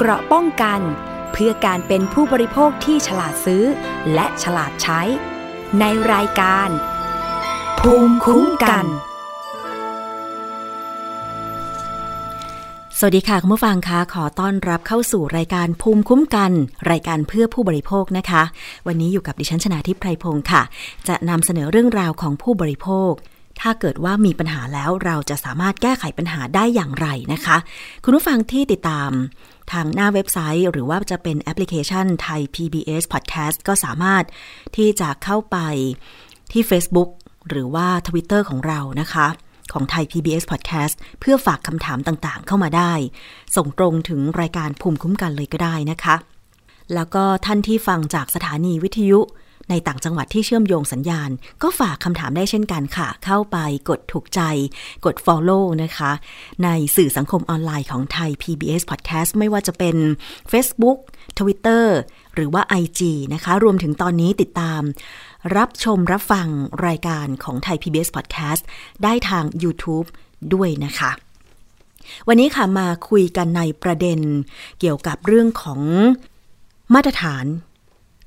[0.00, 0.80] เกราะป้องกัน
[1.32, 3.64] เพื่อการเป็นผู้บริโภคที่ฉลาดซื้อ
[4.14, 5.00] และฉลาดใช้
[5.80, 6.68] ในรายการ
[7.80, 8.86] ภูมิคุ้มกัน
[12.98, 16.52] สวัสดีค่ะคุณผู้ฟังคะขอต้อนรับเข้าสู่รายการภูมิคุ้มกัน
[16.90, 18.42] รายการเพื่อผู้บริโภคนะคะ
[18.86, 20.62] วันนี้อยู่กับดิฉันชนาทิพไพรพงศ์ค่ะ
[21.08, 23.12] จะนำเสนอเรื่องราวของผู้บริโภค
[23.60, 27.56] ถ้าเกิดว่ามีปัญหาแล้วเราจะสามารถแก้ไขปัญหาได้อย่างไรนะคะ
[28.04, 29.10] คุณผู้ฟังที่ติดตาม
[29.72, 34.24] ทางหน้าเว็บไซต์ หรือว่าจะเป็นแอปพลิเคชันไทย PBS Podcast ก็สามารถ
[34.76, 35.56] ที่จะเข้าไป
[36.52, 37.10] ที่ Facebook
[37.48, 39.26] หรือว่า Twitter ของเรานะคะ
[39.72, 42.92] ของไทย PBS Podcast เพื่อฝากคำถามต่างๆ เข้ามาได้
[43.56, 46.16] ส่งตรงถึงรายการภูมิคุ้มกันเลยก็ได้นะคะ
[46.94, 49.20] แล้วก็ท่านที่ฟังจากสถานีวิทยุ
[49.70, 51.30] ในต่างจังหวัดที่เชื่อมโยงสัญญาณ
[51.62, 53.56] ก็ฝากคำถามได้เช่นกันค่ะ เข้าไป
[53.88, 54.40] กดถูกใจ
[55.04, 56.12] กด follow นะคะ
[56.64, 59.96] ในสื่อสังคมออนไลน์ของไทย PBS Podcast ไม่ว่าจะเป็น
[60.52, 60.98] Facebook
[61.38, 61.84] Twitter
[62.34, 63.00] หรือว่า IG
[63.34, 64.82] นะคะ รวมถึงตอนนี้ติดตาม
[65.56, 66.48] รับชมรับฟัง
[66.86, 68.62] รายการของไทย PBS Podcast
[69.02, 70.06] ได้ทาง YouTube
[70.54, 71.10] ด้วยนะคะ
[72.28, 74.20] วันนี้ค่ะมาคุยกันในประเด็น
[74.80, 75.80] เกี่ยวกับเรื่องของ
[76.94, 77.44] มาตรฐาน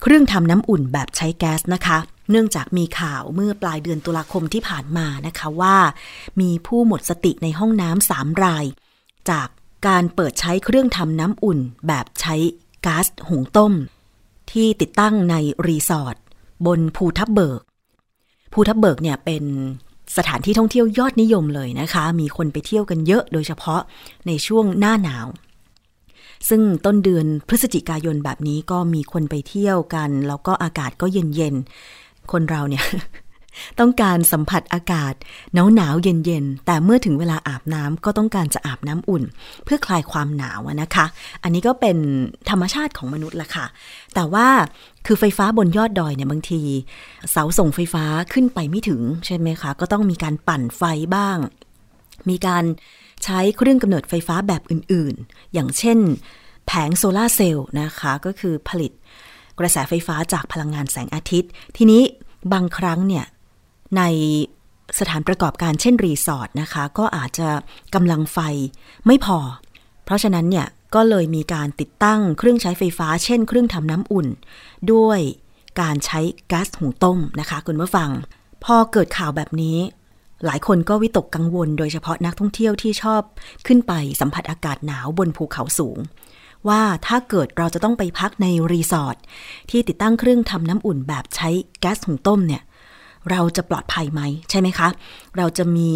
[0.01, 1.97] เครื่องทำน้ำอุ่นแบบใช้แก๊สนะคะ
[2.29, 5.77] เนื่องจากมีข่าวเมื่อปลายเดือนตุลาคมที่ผ่านมานะคะว่า
[6.41, 8.65] มีผู้หมดสติในห้องน้ำสามราย
[9.29, 9.47] จาก
[9.87, 12.35] การเปิดใช้เครื่องทำน้ำอุ่นแบบใช้
[12.85, 13.73] ก๊าซหุงต้ม
[14.51, 15.35] ที่ติดตั้งใน
[15.67, 16.15] รีสอร์ท
[16.65, 17.61] บนภูทับเบิก
[18.53, 19.43] ภูทับเบิกเนี่ยเป็น
[20.17, 23.81] สถานที่ท่องเที่ยวยอดนิยมเลยนะคะ มีคนไปเที่ยวกันเยอะโดยเฉพาะ
[24.27, 25.27] ในช่วงหน้าหนาว
[26.49, 32.85] ซึ่งต้นเดือนพฤศจิกายนแบบนี้ก็มีคนไปเที่ยวกัน แล้วก็อากาศก็เย็นๆคนเราเนี่ย
[33.79, 35.13] ต้องการสัมผัสอากาศ
[35.53, 39.23] หนาวหนาวเย็นเย็นๆแต่เมื่อถึงเวลาอาบน้ำก็ต้องการจะอาบน้ำอุ่น
[39.63, 41.05] เพื่อคลายความหนาวนะคะ
[41.43, 41.97] อันนี้ก็เป็น
[42.49, 43.65] ธรรมชาติของมนุษย์ละค่ะ
[44.15, 44.47] แต่ว่า
[45.05, 46.61] คือไฟฟ้าบนยอดดอยเนี่ยบางที
[47.31, 50.83] เสาส่งไฟฟ้าขึ้นไปไม่ถึงใช่ไหมคะ ก็ต้องมีการปั่นไฟ
[51.15, 51.37] บ้าง
[52.29, 52.63] มีการ
[53.23, 55.99] ใช้เครื่องกำเนิดไฟฟ้าแบบอื่นๆ อย่างเช่น
[56.67, 58.91] แผงโซลาร์เซลล์นะคะก็คือผลิต
[59.59, 62.03] กระแสไฟฟ้าจากพลังงานแสงอาทิตย์ ทีนี้
[62.53, 63.25] บางครั้งเนี่ย
[63.97, 64.03] ใน
[64.99, 67.49] สถานประกอบการเช่นรีสอร์ทนะคะ ก็อาจจะ
[67.95, 68.39] กำลังไฟ
[69.07, 69.37] ไม่พอ
[70.05, 74.27] เพราะฉะนั้นเนี่ยก็เลยมีการติดตั้งเครื่องใช้ไฟฟ้า เช่น เครื่องทำน้ำอุ่น
[74.93, 75.19] ด้วย
[75.81, 76.19] การใช้
[76.51, 78.09] ก๊าซหุงต้มนะคะ คุณผู้ฟัง
[78.63, 79.77] พอเกิดข่าวแบบนี้
[80.45, 83.21] หลายคนก็วิตกกังวล โดยเฉพาะนักท่องเที่ยวที่ชอบ
[83.67, 85.97] ขึ้นไปสัมผัสอากาศหนาวบนภูเขาสูง
[86.69, 89.17] ว่าถ้าเกิดเราจะต้องไปพักในรีสอร์ท
[89.69, 91.49] ที่ติดตั้งเครื่องทำน้ำอุ่นแบบใช้
[91.81, 92.63] แก๊สหุงต้มเนี่ย
[93.29, 94.87] เราจะปลอดภัยไหมใช่ไหมคะ
[95.37, 95.91] เราจะมี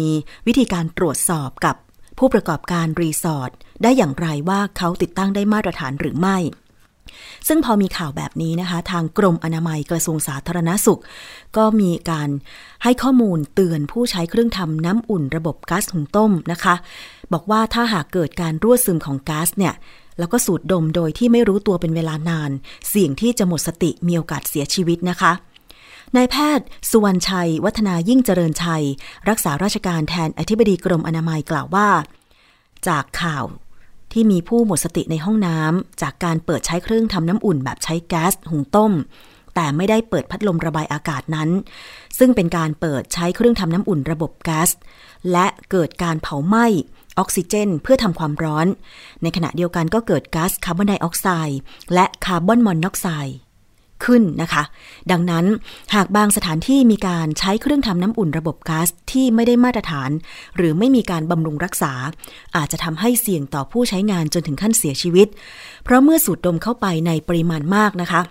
[0.46, 1.76] วิธีการตรวจสอบกับ
[2.18, 3.50] ผู้ประกอบการรีสอร์ท
[3.82, 6.36] ได้อย่างไรว่าเขาติดตั้งได้มาตรฐานหรือไม่
[7.48, 11.00] ซึ่งพอมีข่าวแบบนี้นะคะ ทางกรมอนามัยกระทรวงสาธารณสุข
[11.56, 12.28] ก็มีการ
[12.82, 16.74] ให้ข้อมูลเตือนผู้ใช้เครื่องทำน้ำอุ่นระบบก๊าซหุงต้มนะคะ
[17.32, 19.74] บอกว่าถ้าหากเกิดการรั่วซึมของก๊าซเนี่ย
[20.18, 22.50] แล้วก็สูดดมโดยที่ไม่รู้ตัวเป็นเวลานาน
[22.88, 25.32] เสี่ยงที่จะหมดสติมีโอกาสเสียชีวิตนะคะ
[26.16, 28.84] นายแพทย์ สุวรรณชัย วัฒนายิ่งเจริญชัย
[29.28, 31.88] รักษาราชการแทนอธิบดีกรมอนามัยกล่าวว่า
[32.88, 33.44] จากข่าว
[34.18, 38.92] ที่มีผู้หมดสติในห้องน้ำจากการเปิดใช้เครื่องทำน้ำอุ่นแบบใช้แก๊สหุงต้ม
[39.54, 41.48] แต่ไม่ได้เปิดพัดลมระบายอากาศนั้น
[42.18, 44.70] ซึ่งเป็นการเปิดใช้เครื่องทำน้ำอุ่นระบบแก๊ส
[45.32, 46.66] และเกิดการเผาไหม้
[47.18, 48.66] ออกซิเจน เพื่อทำความร้อน
[49.22, 51.60] ในขณะเดียวกันก็เกิดก๊าซคาร์บอนไดออกไซด์
[51.94, 53.36] และคาร์บอนมอนอกไซด์
[54.04, 54.62] ขึ้นนะคะ
[55.10, 55.44] ดังนั้น
[55.94, 60.10] หากบางสถานที่มีการใช้เครื่องทำน้ำอุ่นระบบก๊าซที่ไม่ได้มาตรฐาน
[60.56, 61.92] หรือไม่มีการบำรุงรักษา
[62.56, 65.28] อาจจะทำให้เสี่ยงต่อผู้ใช้งานจนถึงขั้นเสียชีวิต
[65.84, 68.22] เพราะเมื่อสูดดมเข้าไปในปริมาณมากนะคะ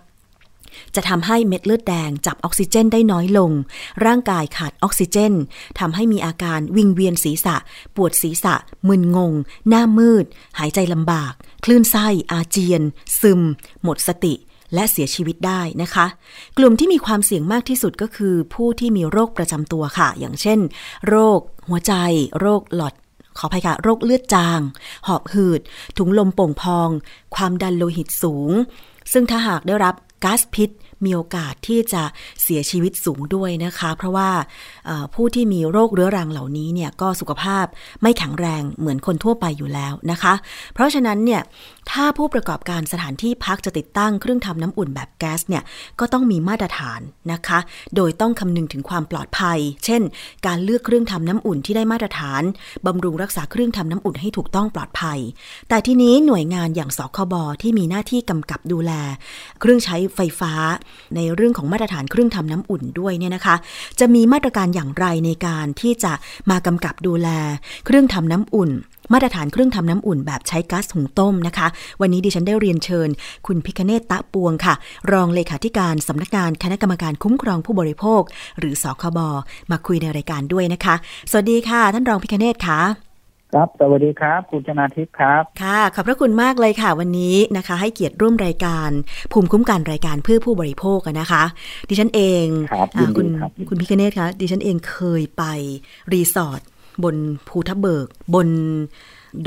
[0.95, 3.51] จะทำให้เม็ดเลือดแดงจับออกซิเจนได้น้อยลง
[4.05, 5.33] ร่างกายขาดออกซิเจน
[5.79, 7.55] ทำให้มีอาการวิงเวียนศีรษะ
[7.95, 8.55] ปวดศีรษะ
[8.87, 9.33] มึนงง
[9.69, 10.25] หน้ามืด
[10.59, 11.33] หายใจลำบาก
[11.65, 12.81] คลื่นไส้ อาเจียน
[13.21, 13.41] ซึม
[13.83, 14.33] หมดสติ
[14.75, 16.05] และเสียชีวิตได้นะคะ
[16.57, 20.59] กลุ่มที่มีความเสี่ยงมากที่สุดก็คือ ผู้ที่มีโรคประจำตัวค่ะ อย่างเช่น
[21.07, 21.39] โรค
[21.69, 21.93] หัวใจ
[22.39, 22.93] โรคหลอด
[23.37, 24.59] ขออภัยค่ะโรคเลือดจาง
[25.07, 25.61] หอบหืด
[25.97, 26.89] ถุงลมโป่งพอง
[27.35, 28.51] ความดันโลหิตสูง
[29.11, 30.69] ซึ่งถ้าหากได้รับก๊าซพิษ
[31.05, 32.03] มีโอกาสที่จะ
[32.43, 34.29] เสียชีวิตสูงด้วยนะคะ เพราะว่า
[35.13, 37.65] ผู้ที่มีโรคเรื้อรังเหล่านี้เนี่ยก็สุขภาพ
[38.01, 40.33] ไม่แข็งแรงเหมือนคนทั่วไปอยู่แล้วนะคะ
[40.73, 41.41] เพราะฉะนั้นเนี่ย
[41.91, 45.63] ถ้าผู้ประกอบการสถานที่พักจะติดตั้งเครื่องทำน้ำอุ่นแบบแก๊สเนี่ย
[45.99, 46.99] ก็ต้องมีมาตรฐาน
[47.31, 47.59] นะคะ
[47.95, 50.01] โดยต้องคำนึงถึงความปลอดภัย เช่น
[50.45, 52.41] การเลือกเครื่องทำน้ำอุ่นที่ได้มาตรฐาน
[52.85, 55.19] บำรุงรักษาเครื่องทำน้ำอุ่นให้ถูกต้องปลอดภัย
[55.69, 58.91] แต่ทีนี้หน่วยงานอย่างสคบที่มีหน้าที่กำกับดูแล
[59.59, 60.53] เครื่องใช้ไฟฟ้า
[61.15, 63.55] ในเรื่องของมาตรฐานเครื่องทำน้ำอุ่นด้วยเนี่ยนะคะ
[63.99, 66.13] จะมีมาตรการอย่างไรในการที่จะ
[66.49, 67.29] มากำกับดูแล
[67.85, 68.71] เครื่องทำน้ำอุ่น
[69.13, 71.67] มาตรฐานเครื่องทำน้ำอุ่นแบบใช้ก๊าซหุงต้มนะคะ
[72.01, 73.09] วันนี้ดิฉันได้เรียนเชิญ
[73.47, 74.73] คุณพิคเนตตะปวงค่ะ
[75.11, 78.21] รองเลขาธิการสำนักงานคณะกรรมการคุ้มครองผู้บริโภค
[78.59, 79.19] หรือสคบ
[79.71, 80.95] มาคุยในรายการด้วยนะคะ
[81.31, 83.14] สวัสดีค่ะ ท่านรองพิคเนตค่ะ
[83.55, 88.89] ครับสวัสดีครับ คุณชนาทิพย์ครับ ค่ะ ขอบพระคุณมากเลยค่ะ วันนี้นะคะ ให้เกียรติร่วมรายการ
[89.31, 91.43] ภูมิคุ้มกันรายการเพื่อผู้บริโภคนะคะ
[91.89, 92.45] ดิฉันเอง
[93.17, 93.27] คุณ
[93.69, 95.43] คุณพิคเนตคะดิฉันเองเคยไป
[96.13, 96.61] รีสอร์ท
[97.03, 97.15] บน
[97.47, 98.47] ภูทับเบิก บน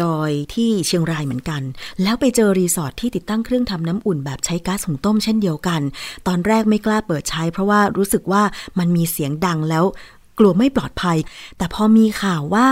[0.03, 1.63] ดอยที่เชียงรายเหมือนกัน
[2.03, 5.81] แล้วไปเจอรีสอร์ทที่ติดตั้งเครื่องทำน้ำอุ่นแบบใช้ก๊าซหุงต้มเช่นเดียวกัน
[6.27, 8.43] ตอนแรกไม่กล้าเปิดใช้ เพราะว่ารู้สึกว่า
[8.79, 9.85] มันมีเสียงดังแล้ว
[10.39, 11.19] กลัวไม่ปลอดภัย
[11.59, 12.69] แต่พอมีข่าวว่า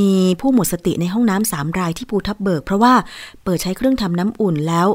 [0.00, 0.10] มี
[0.40, 2.94] ผู้หมดสติในห้องน้ำสามรายที่ภูทับเบิก เพราะว่า
[3.44, 4.88] เปิดใช้เครื่องทำน้ำอุ่นแล้ว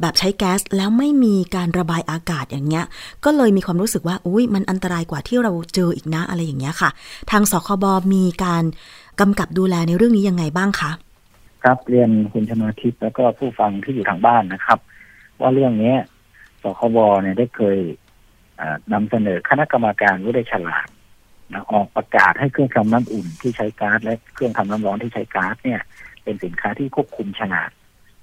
[0.00, 2.84] แบบใช้แก๊สแล้วไม่มีการระบายอากาศอย่างเงี้ย
[3.24, 6.90] ก็เลยมีความรู้สึกว่าอุ้ยมันอันตรายกว่าที่เราเจออีกนะอะไรอย่างเงี้ยค่ะ
[7.30, 8.64] ทางสคบมีการ
[9.20, 10.90] กำกับดูแลในเรื่องนี้ยังไงบ้างคะ
[11.64, 14.78] ครับเรียนคุณชนาทิพย์แล้วก็ผู้ฟังที่อยู่ทางบ้านนะครับ
[15.40, 15.94] ว่าเรื่องนี้
[16.62, 17.78] สคบเนี่ยได้เคย
[18.92, 20.86] นำเสนอคณะกรรมการวิทยฉลาด
[21.52, 25.80] นะออกประกาศให้เครื่องทำน้ำอุ่นที่ใช้ก๊าซและเครื่องทำน้ำร้อนที่ใช้ก๊าซเนี่ย
[26.24, 27.70] เป็นสินค้าที่ควบคุมขนาด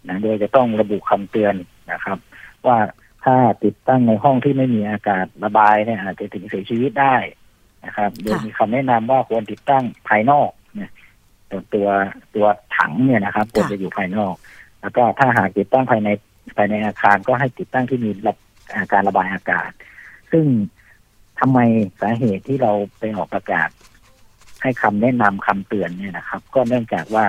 [0.09, 1.55] นะโดยจะต้องระบุคำเตือน
[1.91, 2.17] นะครับ
[2.65, 2.77] ว่า
[3.23, 7.15] ถ้าติดตั้งในห้องที่ไม่มีอากาศระบายเนี่ยอาจจะถึงเสียชีวิตได้
[7.85, 10.91] นะครับ โดยมีคำแนะนำว่าควรติดตั้งภายนอกเนี่ย
[11.51, 11.87] ตัวตัว
[12.35, 12.47] ตัว
[12.77, 14.35] ถังเนี่ยนะครับควรจะอยู่ภายนอก
[14.81, 16.09] แล้วก็ถ้าหากติดตั้งภายใน
[16.57, 18.11] ภายในอาคารก็ให้ติดตั้งที่มี
[18.93, 19.69] การระบายอากาศ
[20.31, 20.45] ซึ่ง
[21.39, 21.59] ทำไม
[22.01, 23.69] สาเหตุที่เราไปออกประกาศ
[24.61, 27.25] ให้คำแนะนำคำเตือนเนี่ยนะครับ ก็เนื่องจากว่า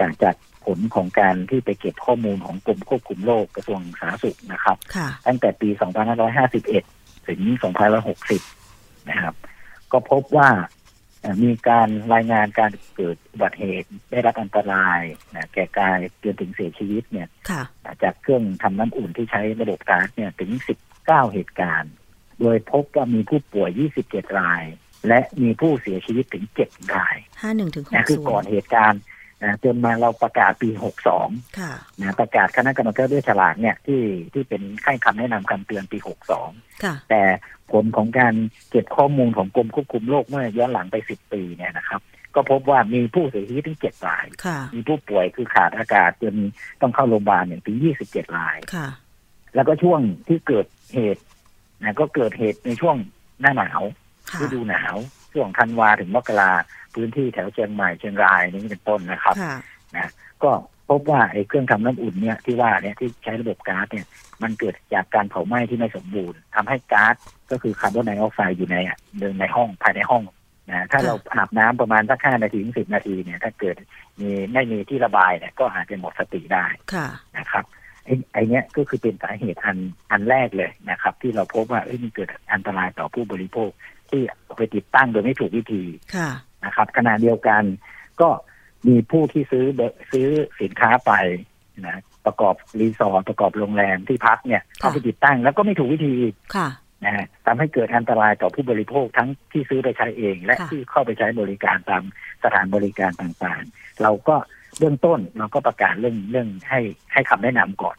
[0.00, 4.76] จากจากผลของการที่ไปเก็บข้อมูลของกรมควบคุมโรคกระทรวงสาธารณสุขนะครับ
[5.26, 5.68] ตั้งแต่ปี
[6.48, 7.40] 2551 ถึง
[8.24, 9.34] 2560 นะครับ
[9.92, 10.50] ก็พบว่า
[11.42, 15.00] มีการรายงานการเกิดอุบัติเหตุได้รับอันตราย
[15.34, 17.28] นะแก่กายจนถึงเสียชีวิตเนี่ย
[18.02, 20.50] จากเครื่องทำน้ำอุ่นที่ใช้ระบบก๊าซเนี่ยถึง
[20.92, 21.92] 19 เหตุการณ์
[22.40, 23.70] โดยพบว่ามีผู้ป่วย
[24.04, 24.62] 27 ราย
[25.08, 29.00] และมีผู้เสียชีวิตถึง 7 ราย51ถึง60นะคือก่อนเหตุการณ์
[29.42, 30.68] นะจนมาเราประกาศปี
[31.14, 34.02] 62ค่ะนะประกาศคณะกรรมการด้วยฉลากเนี่ยที่
[34.32, 35.98] ที่เป็นให้คำแนะนำคำเตือนปี
[36.40, 37.22] 62ค่ะแต่
[37.72, 38.34] ผลของการ
[38.70, 42.00] เก็บข้อมูลของกรมควบคุมโรคเมื่อย้อนหลังไป 10 ปีเนี่ยนะครับ
[42.34, 44.26] ก็พบว่ามีผู้เสียชีวิตถึง7ราย
[44.74, 46.34] มีผู้ป่วยคือขาดอากาศจน
[46.80, 47.76] ต้องเข้าโรงพยาบาลเนี่ยถึง
[48.06, 48.88] 27รายค่ะ
[49.54, 51.22] แล้วก็ช่วงที่เกิดเหตุ
[51.82, 52.96] นะก็เกิดเหตุในช่วง
[53.40, 53.82] หน้าหนาว
[54.42, 54.96] ฤดูหนาว
[55.32, 56.52] ช่วงธันวาถึงมกรา
[56.94, 59.36] พื้นที่แถวเชียงใหม่เชียงรายนี่เป็นต้นนะครับ
[59.96, 60.10] นะ
[60.42, 60.50] ก็
[60.88, 64.06] พบว่าไอ้เครื่องทำน้ำอุ่นเนี่ยที่ว่าเนี่ยที่ใช้ระบบก๊าซเนี่ย
[64.42, 67.14] มันเกิดจากการเผาไหม้ที่ไม่สมบูรณ์ทำให้ก๊าซ
[67.50, 68.76] ก็คือคาร์บอนไดออกไซด์อยู่ใน
[69.18, 70.22] เดินในห้องภายในห้อง
[70.70, 73.76] นะถ้าเราอาบน้ำประมาณสักห้านาทีถึงสิบนาทีเนี่ยถ้าเกิด
[74.20, 76.64] มีไม่มีที่ระบายเนี่ยก็อาจจะหมดสติได้
[77.38, 77.64] นะครับ
[78.32, 79.76] ไอ้นี้ก็คือเป็นสาเหตุอัน
[80.10, 83.70] อันแรกเลยนะครับ ที่เราพบว่าเอ้ยมันเกิดอันตรายต่อผู้บริโภค
[84.10, 84.22] ที่
[84.56, 85.82] ไปติดตั้งโดยไม่ถูกวิธี
[86.64, 87.62] นะครับขณะเดียวกัน
[88.20, 88.28] ก็
[88.88, 89.64] มีผู้ที่ซื้อ
[90.12, 90.28] ซื้อ
[90.60, 91.12] สินค้าไป
[91.86, 96.14] นะประกอบรีสอร์ทประกอบโรงแรมที่พักเนี่ยเข้าไปติดตั้งแล้วก็ไม่ถูกวิธี
[96.56, 96.68] ค่ะ
[97.04, 102.02] นะทำให้เกิดอันตรายต่อผู้บริโภคทั้งที่ซื้อไปใช้เอง และที่เข้าไปใช้บริการตาม
[102.44, 104.36] สถานบริการต่างๆ เราก็
[104.78, 106.80] เบื้องต้นเราก็ประกาศเรื่องเรื่องให้
[107.12, 107.96] ให้คำแนะนำก่อน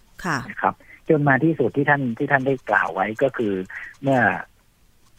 [0.50, 0.74] นะครับ
[1.10, 3.54] จนมาที่สุดที่ท่านที่ท่านได้กล่าวไว้ก็คือ
[4.04, 4.20] เมื่อ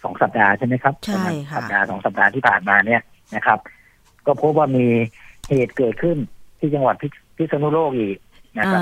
[0.02, 3.02] สองสัปดาห์ใช่ไหมครับใช่ค่ะสัปดาห์สองสัปดาห์ที่ผ่านมาเนี่ย
[3.36, 3.58] นะครับ
[4.26, 4.86] ก็พบว่ามี
[5.50, 6.16] เหตุเกิดขึ้น
[6.58, 6.96] ที่จังหวัด
[7.36, 8.18] พิษณุโลกอีก
[8.58, 8.80] นะครับ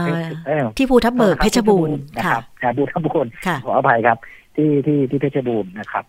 [0.79, 2.43] ที่ภูทับเบิกเพชรบูรณ์นะครับ
[2.77, 3.31] ภูทับบูรณ์
[3.65, 4.19] ขออภัยครับ
[4.61, 6.05] ที่ที่ที่เพชรบูรณ์นะครับ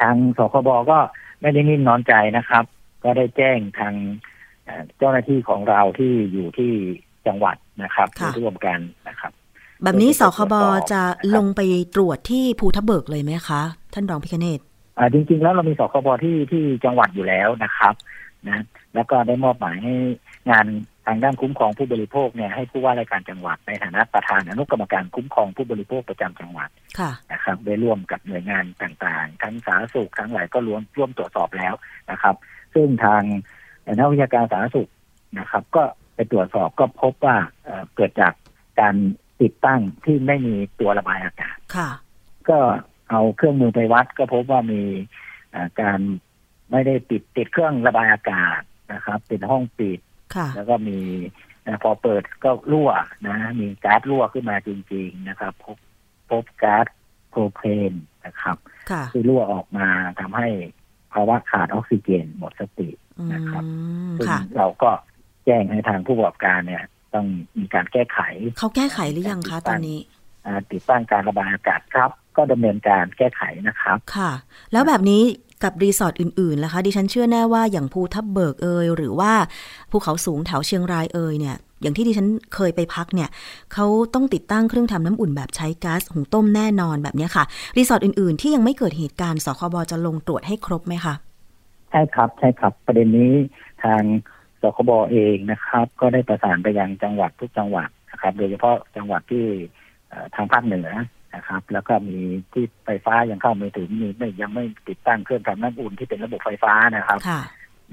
[0.00, 0.98] ทางสคบก็
[1.40, 2.64] ไม่ได้นิ่งนอนใจนะครับ
[3.04, 3.94] ก็ได้แจ้งทาง
[4.98, 6.72] เจ้าหน้าที่ของเราที่อยู่ที่
[7.26, 9.32] จังหวัดนะครับร่วมกันนะครับ
[9.82, 10.54] แบบนี้สคบ
[10.92, 11.02] จะ
[11.36, 11.60] ลงไป
[11.94, 13.62] ตรวจที่ภูทับเบิกเลยไหมคะ
[13.94, 14.60] ท่านรองพิคเนต
[14.98, 17.94] อ่าจริง ๆ แล้วเรามีสคบที่ที่จังหวัดอยู่แล้วนะครับ
[18.48, 18.62] นะ
[18.94, 19.94] แล้วก็ได้มอบหมายให้
[20.50, 20.66] งาน
[21.08, 31.74] ททางด้านคุ้มครองผู้บริโภคเนี่ยให้ผู้ว่าราชการจังหวัดในฐานะประธานอนุกรรมการคุ้มครองผู้บริโภคประจำจังหวัดค่ะนะครับได้ร่วมกับหน่วยงานต่างๆ ทั้งสาธารณสุขทั้งหลายก็ร่วมร่วมตรวจสอบแล้ว
[32.10, 32.34] นะครับ
[32.74, 33.22] ซึ่งทาง
[33.98, 34.90] นักวิชาการสาธารณสุข
[35.38, 35.82] นะครับ ก็
[36.14, 38.32] ไปตรวจสอบก็พบว่าเอ่อเกิดจาก
[38.80, 38.94] การ
[39.42, 41.90] ติดตั้งที่ไม่มีตัวระบายอากาศค่ะ
[42.48, 42.58] ก็
[43.10, 44.82] เอาเครื่องมือไปวัดก็พบว่ามี
[45.50, 45.98] เอ่อการ
[46.70, 48.60] ไม่ได้ติดติดเครื่องระบายอากาศ
[48.92, 50.07] นะครับ เป็นห้องปิดค่ะ
[50.56, 51.00] แล้วก็มี
[51.66, 52.90] นะพอเปิดก็รั่ว
[53.26, 55.76] นะ มีก๊าซรั่วขึ้นมาจริง ๆนะครับ พบ
[56.30, 56.86] พบก๊าซ
[57.30, 57.92] โพรเพน
[58.26, 58.56] นะครับ
[58.90, 59.86] ค่ะที่รั่วออกมา
[60.20, 60.48] ทำให้
[61.12, 63.64] ภาวะขาดออกซิเจนหมดสติอืมนะครับ
[64.18, 64.90] ซึ่งค่ะเราก็
[65.44, 67.26] แจ้งให้ทางผู้ประกอบการเนี่ย ต้อง
[67.58, 68.20] มีการแก้ไข
[68.58, 69.98] เขาแก้ไขหรือยังคะตอนนี้
[70.46, 74.30] อ่าติดตั้งการระบายอากาศครับ ก็ดำเนินการแก้ไขนะครับ ค่ะ
[74.72, 75.22] แล้วแบบนี้
[75.64, 79.32] กับรีสอร์ทอื่นๆล่ะคะดิฉันเชื่อแน่ว่าอย่างภูทับเบิกเอยหรือว่า
[79.90, 83.28] ภูเขาสูงแถวเชียงรายเอยเนี่ยอย่างที่ดิฉันเคยไปพักเนี่ย
[83.72, 87.44] เขาต้องติดตั้งเครื่องทำน้ำอุ่นแบบใช้ก๊าซหุงต้มแน่นอนแบบนี้ค่ะ
[87.76, 91.14] รีสอร์ทอื่นๆ ที่ยังไม่เกิดเหตุการณ์สคบจะลงตรวจให้ครบไหมคะ
[91.90, 93.32] ใช่ครับใช่ครับ ประเด็นนี้
[93.82, 94.02] ทาง
[94.60, 99.44] สคบเองนะครับ ก็ได้ประสานไปยังจังหวัดทุกจังหวัดนะครับ โดยเฉพาะจังหวัดที่
[100.34, 100.88] ทางภาคเหนือ
[101.34, 102.18] นะครับ แล้วก็มี
[102.52, 107.42] ที่ไฟฟ้ายังเข้าไม่ถึงมีไม่ยังไม่ติดตั้งเครื่องทำน้ำอุ่นที่เป็นระบบไฟฟ้านะครับค่ะ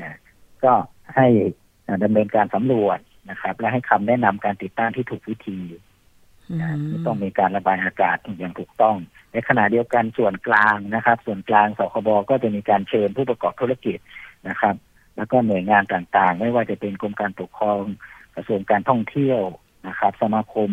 [0.02, 0.18] นะ
[0.64, 0.74] ก็
[1.16, 1.28] ให้
[1.84, 3.00] เอ่อดำเนินการสำรวจ
[3.30, 5.60] นะครับ และให้คำแนะนำการติดตั้งที่ถูกวิธี
[6.50, 8.98] อืนะมต้องมีการระบายอากาศอย่างถูกต้อง
[9.32, 13.98] ในขณะเดียวกันส่วนกลางนะครับ ส่วนกลางสคบก็จะมีการเชิญผู้ประกอบธุรกิจ
[14.50, 14.76] นะครับ
[15.18, 17.82] แล้วก็หน่วยงานต่างๆ ไม่ว่าจะเป็นกรมการปกครอง
[18.36, 19.42] กระทรวงการท่องเที่ยว
[19.88, 20.70] นะครับ สมาคม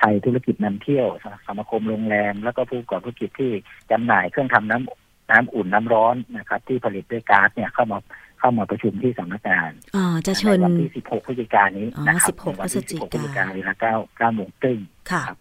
[0.00, 1.06] ไทยธุรกิจนำเที่ยว
[1.46, 3.50] สมาคมโรงแรม แล้วก็ผู้ประกอบธุรกิจที่
[3.90, 7.98] จำหน่ายเครื่องทำน้ำน้ำอุ่นน้ำร้อนนะครับ ที่ผลิตด้วยก๊าซเนี่ยเข้ามา
[8.40, 14.78] เข้ามาประชุมที่สำนักงานอ่าจะเชิญในวันที่ 16 พฤศจิกายนนี้อ๋อนะครับ16ในวันที่ 16 พฤศจิกายนเวลา9 9โมงครึ่ง
[15.10, 15.38] ค่ะครับ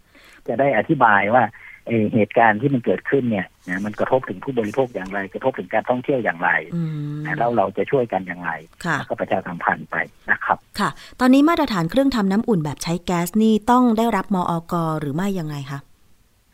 [0.47, 1.43] จะได้อธิบายว่า
[1.87, 6.81] เอ่อเหตุการณ์ที่มันเกิดขึ้นเนี่ยนะมันกระทบถึงผู้บริโภคอย่างไร กระทบถึงการท่องเที่ยวอย่างไรอื
[7.15, 8.51] มนะแล้วเราจะช่วยกันอย่างไร
[8.85, 9.95] ค่ะแล้วก็ประชาสัมพันธ์ไป
[10.31, 15.79] นะครับ ค่ะ ตอนนี้มาตรฐานเครื่องทำน้ำอุ่นแบบใช้แก๊สนี่ต้องได้รับมออกหรือไม่ยังไงคะ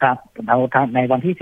[0.02, 0.18] ครับ
[0.48, 1.42] เราทางในวันที่10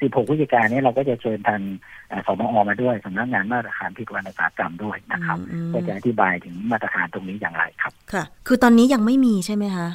[0.00, 1.60] 16พฤศจิกายนนี้เราก็จะเชิญทาง
[2.08, 9.88] เอ่อสมอมาด้วยสำนักงานมาตรฐานพิจารณาอุตสาหกรรมด้วยนะครับอืมก็จะอธิบายถึงมาตรฐานตรงนี้อย่างไรครับ ค่ะ คือตอนนี้ยังไม่มีใช่ไหมคะ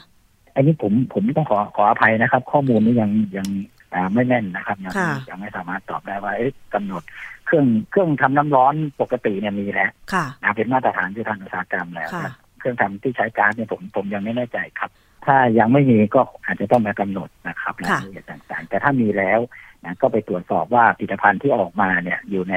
[0.55, 3.47] อันนี้ผมผมต้องขอขออภัยนะครับ ข้อมูลนี้ยังยัง
[3.93, 7.03] อ่าไม่แน่นนะครับยังค่ะยังไม่สามารถตอบได้ว่าเอ๊ะกำหนด
[7.49, 14.89] เครื่องเครื่องทำน้ำร้อนปกติเนี่ยมีแล้วค่ะนะเป็นมาตรฐานที่ทางอุตสาหกรรมแล้วค่ะนะเครื่องทำที่ใช้ก๊าซเนี่ยผมผมยังไม่แน่ใจครับ
[15.25, 19.39] ถ้ายังไม่มีก็อาจจะต้องมากำหนดนะครับรายค่ะละเอียดต่างๆ แต่ถ้ามีแล้ว
[19.83, 22.55] นะก็ไปตรวจสอบว่าผลิตภัณฑ์ที่ออกมาเนี่ยอยู่ใน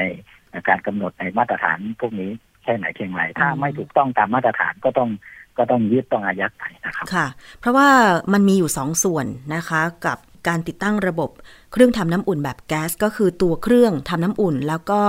[0.69, 2.29] การกำหนดในมาตรฐานพวกนี้
[2.63, 5.09] แค่ไหนเพียงไรถ้าไม่ถูกต้องตามมาตรฐานก็ต้อง
[5.57, 7.27] ก็ต้องยึดต้องอายัดไปนะครับค่ะ
[7.59, 7.87] เพราะว่า
[8.33, 11.29] มันมีอยู่สองส่วนนะคะกับการติดตั้งระบบ
[11.73, 15.01] เครื่องทำน้ำอุ่นแบบแก๊สก็คือตัวเครื่องทำน้ำอุ่นแล้วก็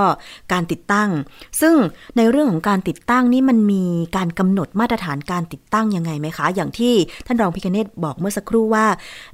[0.53, 1.09] การติดตั้ง
[1.61, 1.75] ซึ่ง
[2.17, 3.83] ในเรื่องของการติดตั้งนี่มันมี
[4.17, 6.93] การกำหนดมาตรฐานการติดตั้งยังไงไหมคะ อย่างที่
[7.27, 8.85] ท่านรองพิคเนตบอกเมื่อสักครู่ว่า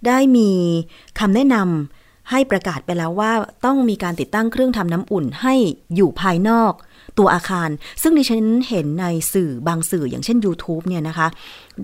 [0.07, 0.49] ได้มี
[1.19, 3.31] คำแนะนำให้ประกาศไปแล้วว่า
[3.65, 5.53] ต้องมีการติดตั้งเครื่องทำน้ำอุ่นให้
[5.95, 6.73] อยู่ภายนอก
[7.17, 7.69] ตัวอาคาร
[8.01, 11.27] ซึ่งดิฉันเห็นในสื่อบางสื่ออย่างเช่น YouTube เนี่ยนะคะ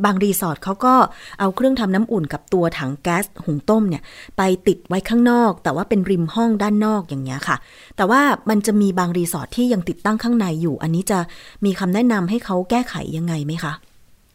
[0.05, 0.93] บางรีสอร์ทเขาก็
[1.39, 4.03] เอาเครื่องทำน้ำอุ่นกับตัวถังแก๊สหุงต้มเนี่ย
[4.37, 7.57] ไปติดไว้ข้างนอก แต่ว่าเป็นริมห้องด้านนอกอย่างเงี้ยค่ะ
[7.97, 11.19] แต่ว่ามันจะมีบางรีสอร์ทที่ยังติดตั้งข้างในอยู่ อันนี้จะ
[11.65, 13.73] มีคำแนะนำให้เขาแก้ไขยังไงไหมคะ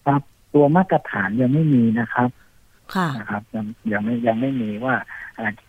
[0.07, 0.23] ครับ
[0.55, 2.29] ตัวมาตรฐานยังไม่มีนะครับ
[2.95, 5.22] ค่ะนะครับยังยังไม่ยังไม่มีว่าอ่า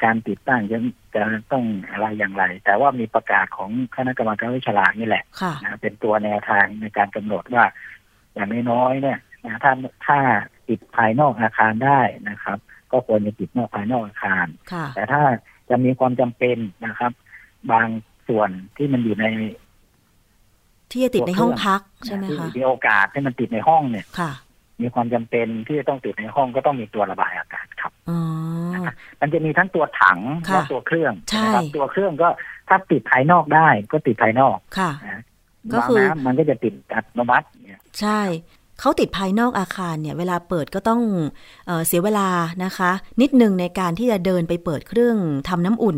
[0.03, 0.77] การติดตั้งจะ
[1.15, 7.65] จะต้องอะไรอย่างไร แต่ว่ามีประกาศของคณะกรรมการวิชาลากนี่แหละค่ะนะเป็นตัวแนวทางในการกำหนดว่า
[8.33, 9.73] อย่างน้อยๆเนี่ยนะถ้า
[10.07, 10.19] ถ้า
[10.69, 12.57] ติดภายนอกอาคารได้นะครับ
[12.91, 15.21] ก็ควรจะติดนอกภายนอกอาคารค่ะแต่ถ้า
[15.69, 17.11] จะมีความจำเป็นนะครับ
[17.71, 17.87] บาง
[18.27, 19.25] ส่วนที่มันอยู่ใน
[20.91, 24.31] ที่จะติดในห้องพักใช่ไหมที่คะมีโอกาสที่มันติดในห้องเนี่ยค่ะ
[24.81, 27.62] มีความจำเป็นที่จะต้องติดในห้องก็ต้องมีตัวระบายอากาศครับอ๋อ
[29.21, 30.19] มันจะมีทั้งตัวถัง
[30.49, 32.29] ค่ะและตัวเครื่องใช่นะครับตัวเครื่องก็
[32.69, 35.21] ถ้าติดภายนอกได้ก็ติดภายนอกค่ะนะ
[35.73, 38.21] ก็คือน้ำมันก็จะติดอัตโนมัติเนี่ยใช่
[38.79, 41.01] เขาติดภายนอกอาคารเนี่ยเวลาเปิดก็ต้อง
[41.67, 42.27] เออเสียเวลา
[42.63, 42.91] นะคะ
[43.21, 45.17] นิดนึงในการที่จะเดินไปเปิดเครื่อง
[45.47, 45.97] ทำน้ำอุ่น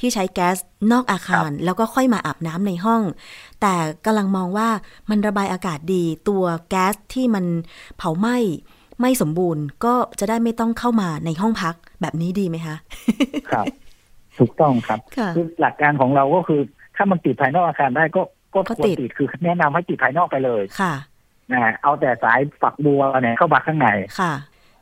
[0.00, 0.56] ที่ใช้แก๊ส
[0.92, 3.02] นอกอาคาร แล้วก็ค่อยมาอาบน้ำในห้อง
[3.60, 3.74] แต่
[4.06, 4.68] กำลังมองว่า
[5.10, 7.44] มันระบายอากาศดีตัวแก๊สที่มัน
[7.98, 8.36] เผาไหม้
[9.00, 12.76] ไม่สมบูรณ์ก็จะได้ไม่ต้องเข้ามาในห้องพักแบบนี้ดีไหมคะ
[13.50, 13.66] ครับ
[14.38, 16.60] ถูกต้องครับค่ะคือหลักการของเราก็คือ
[16.96, 18.22] ถ้ามันติดภายนอกอาคารได้ก็
[18.54, 20.94] ก็ก็ควรติดติดคือแนะนำให้ติดภายนอกไปเลยค่ะ
[21.52, 23.88] นะเอาแต่สายฝักบัวเนี่ยเข้ามาข้างใน
[24.20, 24.32] ค่ะ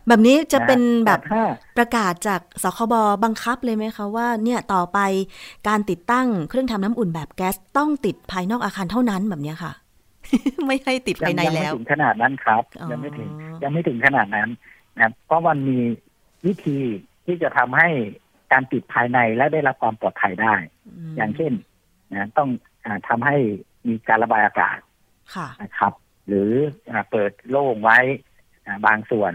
[0.09, 1.43] แบบนี้จะเป็นแบบถ้า
[1.77, 2.95] ประกาศจากสคบ
[3.25, 4.99] บังคับเลยไหมคะว่า เนี่ยต่อไป
[5.69, 9.73] การติดตั้งเครื่องทำน้ำอุ่นแบบแก๊สต้องติดภายนอกอาคารเท่านั้นแบบเนี้ยค่ะ
[10.67, 13.31] ไม่ให้ติดภายในยังแล้ไม่วถึงขนาดนั้นครับอ๋อยังไม่ถึง
[13.63, 14.49] ยังไม่ถึงขนาดนั้น
[14.97, 15.79] นะเพราะมันมี
[16.47, 16.79] วิธี
[17.27, 17.89] ที่จะทำให้
[18.53, 20.55] การติดภายในและได้รับความปลอดภัยได้
[21.11, 21.53] มอย่างเช่น
[22.13, 22.49] นะต้อง
[22.85, 23.37] อาทำให้
[23.89, 24.79] มีการระบายอากาศ
[25.35, 25.93] ค่ะนะครับ
[26.29, 26.51] หรือ
[26.91, 27.99] อ่าเปิดโล่งไว้
[28.67, 29.33] อ่าบางส่วน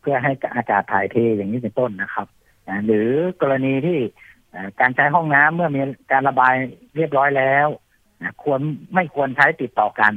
[0.00, 2.26] เพื่อให้อากาศถ่ายเทอย่างนี้เป็นต้นนะครับ
[2.68, 3.08] นะหรือ
[3.42, 3.98] กรณีที่
[4.54, 5.80] อ่าการใช้ห้องน้ำเมื่อมี
[6.12, 6.54] การระบาย
[6.96, 7.82] เรียบร้อยแล้วนะ
[8.42, 8.60] ควร
[8.94, 10.12] ไม่ควรใช้ติดต่อกัน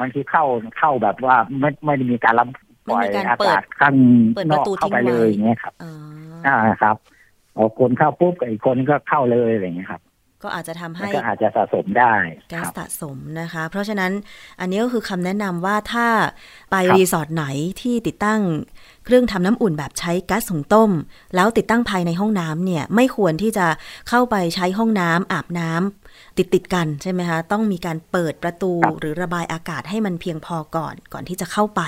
[0.00, 0.44] บางทีเข้า
[0.78, 2.48] เข้าแบบว่าไม่ไม่ได้มีการรับ
[2.88, 3.94] ปล่อยไม่มีการอาเปิดกาศข้าง
[4.36, 5.92] เปิดนประอกตูเข้าไปทิ้งไว้เลยอย่างเงี้ยครับอ๋อ
[6.46, 6.96] อ่าครับ
[7.54, 10.02] เอาคนเข้าปุ๊บกับอีกคนก็เข้าเลยอะไรอย่างเงี้ยครับ
[10.44, 12.14] ก็อาจจะทำมันให้ก็อาจจะสะสมได้
[12.50, 14.12] แก๊คสรับสะสมนะคะ เพราะฉะนั้น
[14.60, 16.06] อันนี้ก็คือคำแนะนำว่าถ้า
[16.70, 17.44] ไปครับรีสอร์ทไหน
[17.80, 18.40] ที่ติดตั้ง
[19.04, 20.90] เครื่องทำน้ำอุ่นแบบใช้ก๊าซหุงต้ม
[21.34, 23.66] แล้วติดตั้งภายในห้องน้ำเนี่ย ไม่ควรที่จะ
[24.08, 26.07] เข้าไปใช้ห้องน้ำอาบน้ำ
[26.38, 31.82] ติดติดๆกันใช่ไหมคะ ต้องมีการเปิดประตูครับหรือระบายอากาศให้มันเพียงพอก่อนก่อนที่จะเข้าไป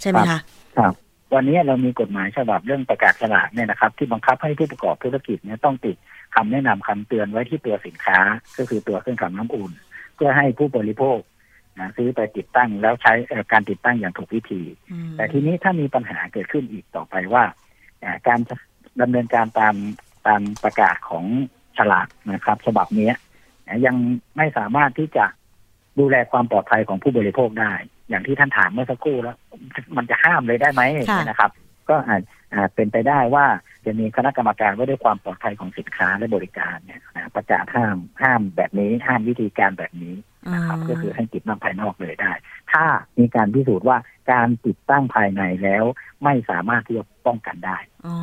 [0.00, 0.38] ใช่ไหมคะ
[0.78, 0.94] ครับ
[1.34, 5.96] วันนี้เรามีกฎหมายฉบับเรื่องประกาศฉลากเนี่ยนะครับ ที่บังคับให้ผู้ประกอบธุรกิจเนี่ยต้องติด
[6.34, 8.18] คำแนะนำคำเตือนไว้ที่ตัวสินค้า
[8.58, 9.72] ก็คือตัวเครื่องทำน้ำอุ่น
[10.14, 11.18] เพื่อให้ผู้บริโภค
[11.78, 17.44] นะซื้อไปติดตั้งแล้วใช้เอ่อการติดตั้งอย่างถูกวิธีอืมแต่ทีนี้ถ้ามีปัญหาเกิดขึ้นอีกต่อไปว่า
[18.02, 18.40] อ่าการ
[19.00, 19.74] ดำเนินการตาม
[20.26, 21.24] ตามประกาศของ
[21.78, 23.10] ฉลากนะครับ ฉบับเนี้
[23.66, 23.96] ยนะยัง
[24.36, 25.24] ไม่สามารถที่จะ
[25.98, 27.72] ดูแลความปลอดภัยของผู้บริโภคได้
[28.08, 29.36] อย่างที่ท่านถามเมื่อสักครู่แล้ว
[29.96, 31.50] มันจะห้ามเลยได้ไหมค่ะนะครับ
[31.88, 32.20] ก็อาจ
[32.54, 33.46] อาจเป็นไปได้ว่า
[33.86, 40.14] จะมีคณะกรรมการว่าด้วยความปลอดภัยของสินค้าและบริการเนี่ยนะประกาศห้ามห้ามแบบนี้ห้ามวิธีการแบบนี้
[40.54, 42.32] นะครับก็คือให้ติดตั้งภายนอกเลยได้
[42.72, 42.84] ถ้า
[43.18, 43.98] มีการพิสูจน์ว่า
[44.32, 45.84] การติดตั้งภายในแล้ว
[46.24, 48.16] ไม่สามารถที่จะป้องกันได้อ๋อ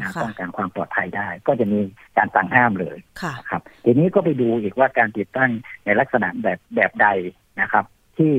[0.00, 1.80] นะค่ะป้องกันความปลอดภัยได้ ก็จะมี
[2.16, 5.50] การสั่งห้ามเลยค่ะนะครับ ทีนี้ก็ไปดูอีกว่าการติดตั้ง
[5.84, 7.08] ในลักษณะแบบแบบใด
[7.60, 7.84] นะครับ
[8.18, 8.32] ที่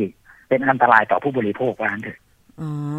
[0.47, 2.32] เป็นอันตรายต่อผู้บริโภคว่างั้นเถอะอ๋อ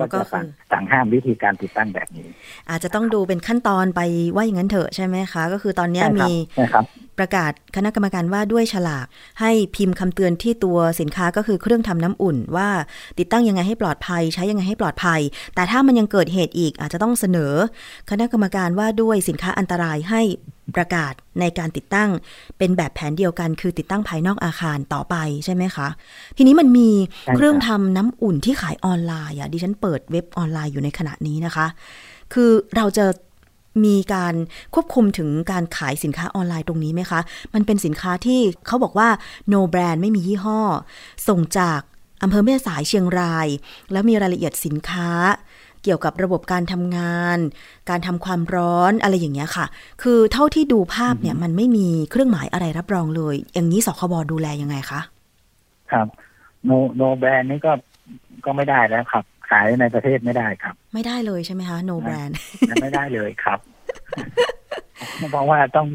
[0.00, 2.26] ก็ก็จะคืสั่งอสั่งห้ามวิธีการติดตั้งแบบนี้
[2.70, 4.00] อาจจะต้องดูเป็นขั้นตอนไป
[4.34, 6.84] ว่าอย่างนั้นเถอะใช่ไหมคะ ก็คือตอนเนี้ยใช่ครับมีใช่ครับ
[7.18, 9.06] ประกาศคณะกรรมการว่าด้วยฉลาก
[9.40, 12.68] ให้พิมพ์คำเตือนที่ตัวสินค้าก็คือเครื่องทำน้ำอุ่น ว่า
[13.18, 15.20] ติดตั้งยังไงให้ปลอดภัย ใช้ยังไงให้ปลอดภัย
[15.54, 17.52] แต่ถ้ามันยังเกิดเหตุอีกอาจจะต้องเสนอ
[18.10, 20.22] คณะกรรมการว่าด้วยสินค้าอันตรายให้
[20.76, 22.10] ประกาศในการติดตั้ง
[22.58, 25.88] เป็นแบบแผนเดียวกัน คือติดตั้งภายนอกอาคารต่อไปใช่ไหมคะ
[26.36, 31.66] ทีนี้มันมีใช่ครับเครื่องทำน้ำอุ่นที่ขายออนไลน์อะดิฉันเปิดเว็บออนไลน์อยู่ในขณะนี้นะคะ
[32.32, 33.04] คือเราจะ
[33.84, 34.34] มีการ
[34.74, 37.20] ควบคุมถึงการขายสินค้าออนไลน์ตรงนี้ไหมคะ
[37.54, 39.08] มันเป็นสินค้าที่เขาบอกว่า
[39.52, 40.60] no brand ไม่มียี่ห้อ
[41.28, 41.80] ส่งจาก
[42.22, 43.48] อำเภอแม่สายเชียงราย
[43.92, 45.10] แล้วมีรายละเอียดสินค้า
[45.82, 47.38] เกี่ยวกับระบบการทำงาน
[47.90, 49.66] การทำความร้อนอะไรอย่างเงี้ยค่ะ
[50.02, 55.00] คือเท่าที่ดูภาพเนี่ยมันไม่มีเครื่องหมายอะไรรับรองเลย อย่างนี้สคบดูแลยังไงคะ
[55.92, 56.06] ครับ
[56.64, 57.72] โนโนแบรนด์นี่ก็
[58.44, 62.32] ก็ไม่ได้แล้วครับ ขายในประเทศไม่ได้ครับ ไม่ได้เลยใช่ไหมคะ no brand
[62.82, 63.58] ไม่ได้เลยครับ
[65.30, 65.86] เพราะว่าต้อง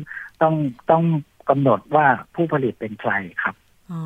[0.42, 0.54] ต้อง
[0.92, 1.04] ต้อง
[1.50, 3.56] กำหนดว่าผู้ผลิตเป็นใครครับ
[3.92, 4.04] อ๋อ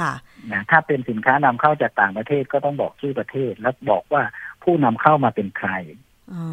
[0.00, 0.12] ค่ะ
[0.52, 4.22] นะถ้าเป็นสินค้านำเข้าจากต่างประเทศก็ต้องบอกชื่อประเทศ แล้วบอกว่า
[4.62, 5.70] ผู้นำเข้ามาเป็นใคร
[6.32, 6.46] อ๋อ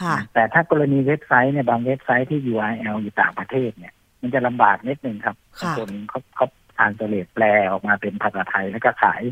[0.00, 6.46] ค่ะ แต่ถ้ากรณีเว็บไซต์เนี่ยบางเว็บไซต์ที่ URL อยู่ต่างประเทศเนี่ย มันจะลำบากนิดนึงครับค่ะคนเขาเขา
[6.76, 9.22] ทานเสลดแปลออกมาเป็นภาษาไทยแล้วก็ขาย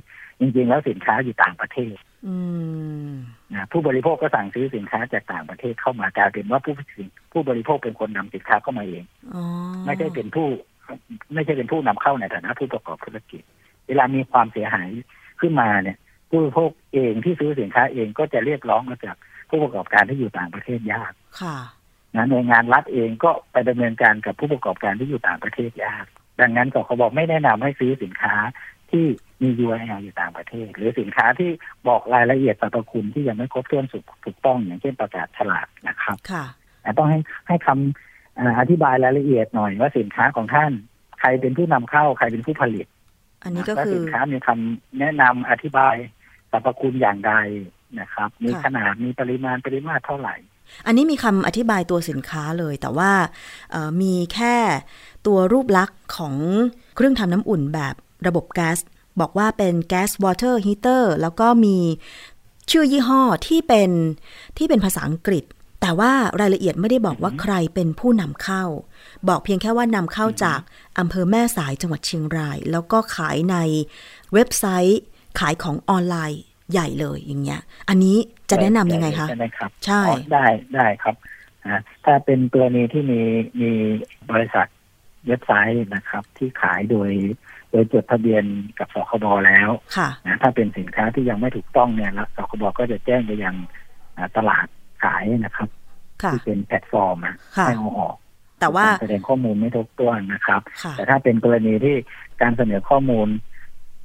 [0.40, 1.94] จริงๆแล้วสินค้าอยู่ต่างประเทศ
[2.26, 2.36] อื
[3.08, 3.10] ม
[3.54, 6.74] นะผู้บริโภคก็สั่งซื้อสินค้าจากต่างประเทศเข้ามากลายเป็นว่าผู้
[7.32, 9.44] ผู้บริโภคเป็นคนนำสินค้าเข้ามาเองอ๋อ
[9.84, 10.48] ไม่ใช่เป็นผู้
[11.34, 13.42] ไม่ใช่เป็นผู้นำเข้าในฐานะผู้ประกอบธุรกิจ
[13.86, 14.88] เวลามีความเสียหาย
[15.40, 15.98] ขึ้นมาเนี่ย
[16.30, 19.16] ผู้บริโภคเองที่ซื้อสินค้าเองก็จะเรียกร้องมาจาก
[19.50, 21.56] ผู้ประกอบการที่อยู่ต่างประเทศยากค่ะ
[22.14, 26.04] นะหน่วยงานรัฐเองก็ไปดำเนินการกับผู้ประกอบการที่อยู่ต่างประเทศยาก
[26.40, 28.34] ดังนั้นก็เขาบอกไม่แนะนำให้ซื้อสินค้า
[28.90, 29.06] ที่
[29.42, 31.50] มี URL อยู่ต่างประเทศ หรือสินค้าที่
[31.88, 36.44] บอกรายละเอียดสรรพคุณที่ยังไม่ครบถ้วนสุถูกต้องอย่างเช่นประกาศฉลากนะครับค่ะ
[36.82, 40.72] แต่ต้องให้ให้คำอ่าอธิบายรายละเอียดหน่อยว่าสินค้าของท่าน
[41.20, 42.86] ใครเป็นผู้นำเข้าใครเป็นผู้ผลิต
[43.42, 45.94] อันนี้ก็และคืสิอนค้ามีคำแนะนำอธิบาย
[46.50, 47.32] สรรพคุณอย่างใด
[48.00, 50.34] นะครับ มีค่ะขนาดมีปริมาณปริมาตรเท่าไหร่
[50.86, 53.12] อันนี้มีคำอธิบายตัวสินค้าเลย แต่ว่า
[53.70, 54.54] เอ่อมีแค่
[55.26, 56.34] ตัวรูปลักษณ์ของ
[56.96, 57.94] เครื่องทำน้ำอุ่นแบบ
[58.26, 58.78] ระบบแก๊ส
[59.20, 61.78] บอกว่าเป็น gas water heater แล้วก็มี
[62.70, 63.90] ชื่อยี่ห้อที่เป็น
[64.56, 65.44] ที่เป็นภาษาอังกฤษ
[65.80, 68.64] แต่ว่ารายละเอียดไม่ได้บอกว่าใครเป็นผู้นำเข้า
[69.28, 70.60] บอกเพียงแค่ว่านำเข้าจาก
[70.98, 73.56] อำเภอแม่สายจังหวัดเชียงราย แล้วก็ขายใน
[74.32, 75.00] เว็บไซต์
[75.38, 76.42] ขายของออนไลน์
[76.72, 78.16] ใหญ่เลยอย่างเงี้ย อันนี้
[78.50, 81.14] จะแนะนำยังไงคะใช่ไหมครับใช่อ๋อได้ได้ครับ
[81.68, 83.20] นะถ้าเป็นกรณีที่มี
[83.60, 83.72] มี
[84.30, 84.66] บริษัท
[85.26, 87.10] เว็บไซต์นะครับ ที่ขายโดย
[87.70, 88.44] โดยจดทะเบียน
[88.78, 93.54] กับสคบแล้วค่ะนะถ้าเป็นสินค้าที่ยังไม่ถูกต้องเนี่ยแล้วสคบก็จะแจ้งไปยัง
[94.16, 94.66] อ่าตลาด
[95.02, 95.68] ขายนะครับ
[96.22, 98.16] ค่ะที่เป็นแพลตฟอร์มนะค่ะให้เอาออก
[98.60, 101.96] แต่ว่าแสดงข้อมูลไม่ถูกต้องนะครับค่ะแต่ถ้าเป็นกรณีที่
[102.40, 103.28] การเสนอข้อมูล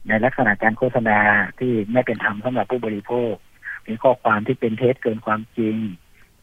[0.08, 1.18] ในลักษณะการโฆษณา
[1.60, 3.34] ที่ไม่เป็นธรรมสำหรับผู้บริโภค
[3.88, 5.76] มีข้อความที่เป็นเท็จเกินความจริง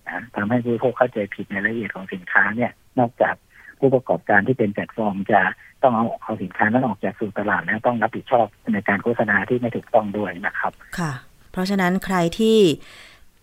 [0.06, 3.34] นะทำให้ผู้บริโภคเข้าใจผิดในรายละเอียดของสินค้าเนี่ย นอกจาก
[3.82, 5.40] ผู้ประกอบการที่เป็นแพลตฟอร์ม จะ
[5.82, 11.12] ต้องเอาเอาสินค้านั้นออกจากสู่ตลาดแล้วต้องรับผิดชอบในการโฆษณาที่ไม่ถูกต้องด้วยนะครับ ค่ะ
[11.52, 12.58] เพราะฉะนั้นใครที่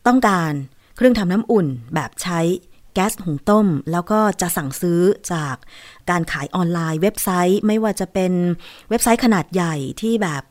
[0.08, 0.52] ต้องการ
[0.96, 2.40] เครื่องทำน้ำอุ่นแบบใช้
[2.94, 5.02] แก๊สหุงต้ม แล้วก็จะสั่งซื้อ
[5.34, 5.56] จาก
[6.10, 8.34] การขายออนไลน์เว็บไซต์ ไม่ว่าจะเป็น
[8.90, 10.44] เว็บไซต์ขนาดใหญ่ที่แบบ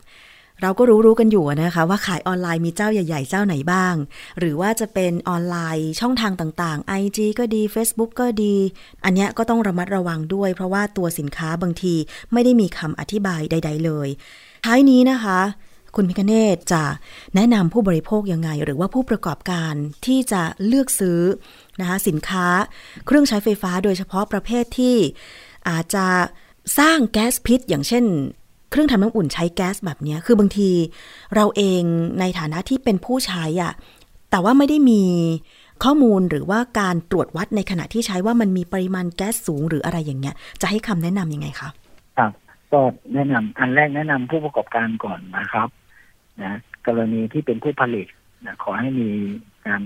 [0.61, 3.95] เราก็รู้รู้กันอยู่นะคะว่าขายออนไลน์มีเจ้าใหญ่ ๆ เจ้าไหนบ้าง
[4.39, 8.55] หรือว่าจะเป็นออนไลน์ช่องทางต่างๆ IG ก็ดี Facebook ก็ดี
[9.03, 11.95] อันนี้ก็ต้องระมัดระวังด้วย เพราะว่าตัวสินค้าบางที
[12.33, 14.07] ไม่ได้มีคำอธิบายใด ๆ เลย
[14.65, 15.39] ท้ายนี้นะคะ
[15.95, 16.83] คุณพิคเนตจะ
[17.35, 19.73] แนะนำผู้บริโภคยังไง หรือว่าผู้ประกอบการ
[20.05, 21.21] ที่จะเลือกซื้อ
[21.79, 22.47] นะคะสินค้า
[23.05, 24.97] เครื่องใช้ไฟฟ้าโดยเฉพาะประเภทที่
[25.69, 26.07] อาจจะ
[26.79, 28.05] สร้างแก๊สพิษ อย่างเช่น
[28.69, 30.69] เครื่องทำน้ำอุ่นใช้แก๊สแบบเนี้ยคือบางที
[31.35, 31.83] เราเอง
[32.19, 33.73] ในฐานะที่เป็นผู้ใช้อะ
[34.31, 35.01] แต่ว่าไม่ได้มี
[35.83, 41.69] ข้อมูลหรือว่าการตรวจวัดในขณะที่ใช้ว่ามันมีปริมาณแก๊สสูงหรืออะไรอย่างเงี้ย จะให้คำแนะนำยังไงคะ
[42.17, 42.31] ครับ
[42.71, 42.79] ก็
[43.13, 45.67] แนะนำอันแรกแนะนำผู้ประกอบการก่อนนะครับ
[46.41, 48.07] นะกรณีที่เป็นผู้ผลิต
[48.45, 49.09] นะขอให้มี
[49.67, 49.83] การ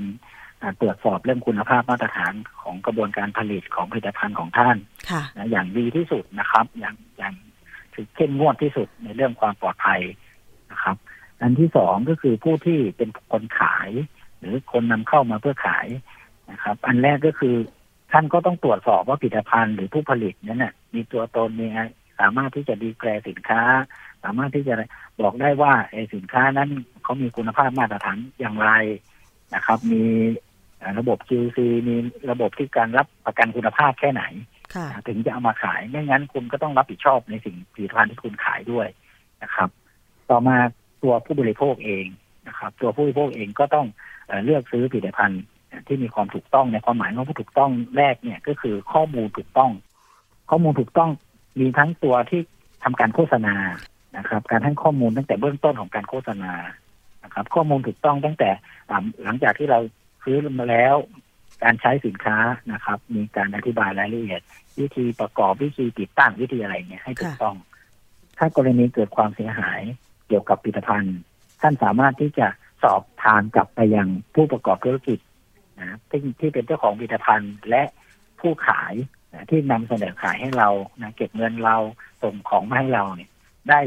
[0.61, 4.75] อ่าตรวจสอบเรื่องคุณภาพมาตรฐานของกระบวนการผลิตของผลิตภัณฑ์ของท่าน
[5.09, 7.33] ค่ะนะอย่างดีที่สุดนะครับ อย่างอย่าง
[7.95, 10.01] ถือเข้มงวดที่สุดในเรื่องความปลอดภัย
[10.71, 10.95] นะครับ
[11.41, 13.89] อันที่สองก็คือผู้ที่เป็นคนขาย
[14.39, 15.87] หรือคนนำเข้ามาเพื่อขาย
[16.51, 17.55] นะครับ อันแรกก็คือ
[18.11, 21.81] ท่านก็ต้องตรวจสอบว่าผลิตภัณฑ์หรือผู้ผลิตนั้นน่ะมีตัวตนมีอะไร
[22.19, 23.61] สามารถที่จะดีแกรสินค้า
[24.23, 24.75] สามารถที่จะ
[25.21, 26.69] บอกได้ว่าไอ้สินค้านั้น
[27.03, 28.71] เขามีคุณภาพมาตรฐานอย่างไร
[29.55, 30.03] นะครับ มี
[30.99, 31.95] ระบบ QC มี
[32.31, 34.23] ระบบที่การรับประกันคุณภาพแค่ไหน
[35.07, 38.87] ถึงจะเอามาขายไม่งั้นคุณก็ต้องรับผิดชอบในสิ่งผลิตภัณฑ์ที่คุณขายด้วย
[39.43, 39.69] นะครับ
[40.29, 40.57] ต่อมา
[41.03, 42.05] ตัวผู้บริโภคเอง
[42.47, 43.87] นะครับ ตัวผู้บริโภคเองก็ต้อง
[44.45, 45.43] เลือกซื้อผลิตภัณฑ์
[45.87, 49.71] ที่มีความถูกต้องในความหมายของผู้ถูกต้องแรกเนี่ยก็คือข้อมูลถูกต้อง
[50.49, 51.09] ข้อมูลถูกต้อง
[51.59, 52.41] มีทั้งตัวที่
[52.83, 53.55] ทำการโฆษณา
[54.17, 56.53] นะครับ การให้ข้อมูลตั้งแต่เบื้องต้นของการโฆษณา
[57.23, 58.49] นะครับ ข้อมูลถูกต้องตั้งแต่
[59.23, 59.79] หลังจากที่เรา
[60.23, 60.95] ซื้อมาแล้ว
[61.63, 62.37] การใช้สินค้า
[62.73, 64.41] นะครับ มีการอธิบายรายละเอียด
[64.79, 67.55] วิธีประกอบวิธีติดตั้งวิธีอะไรเนี่ยให้ถูกค่ะต้อง
[68.37, 69.81] ถ้ากรณีเกิดความเสียหาย
[70.27, 71.17] เกี่ยวกับผลิตภัณฑ์
[71.61, 72.47] ท่านสามารถที่จะ
[72.83, 75.19] สอบทานกลับไปยังผู้ประกอบธุรกิจ
[75.79, 77.83] นะที่ที่เป็นเจ้าของผลิตภัณฑ์และ
[78.39, 78.93] ผู้ขาย
[79.33, 80.69] นะที่นำเสนอขายให้เรา
[81.01, 81.77] นะเก็บเงินเรา
[82.23, 83.29] ส่งของมาให้เราเนี่ย
[83.69, 83.79] ได้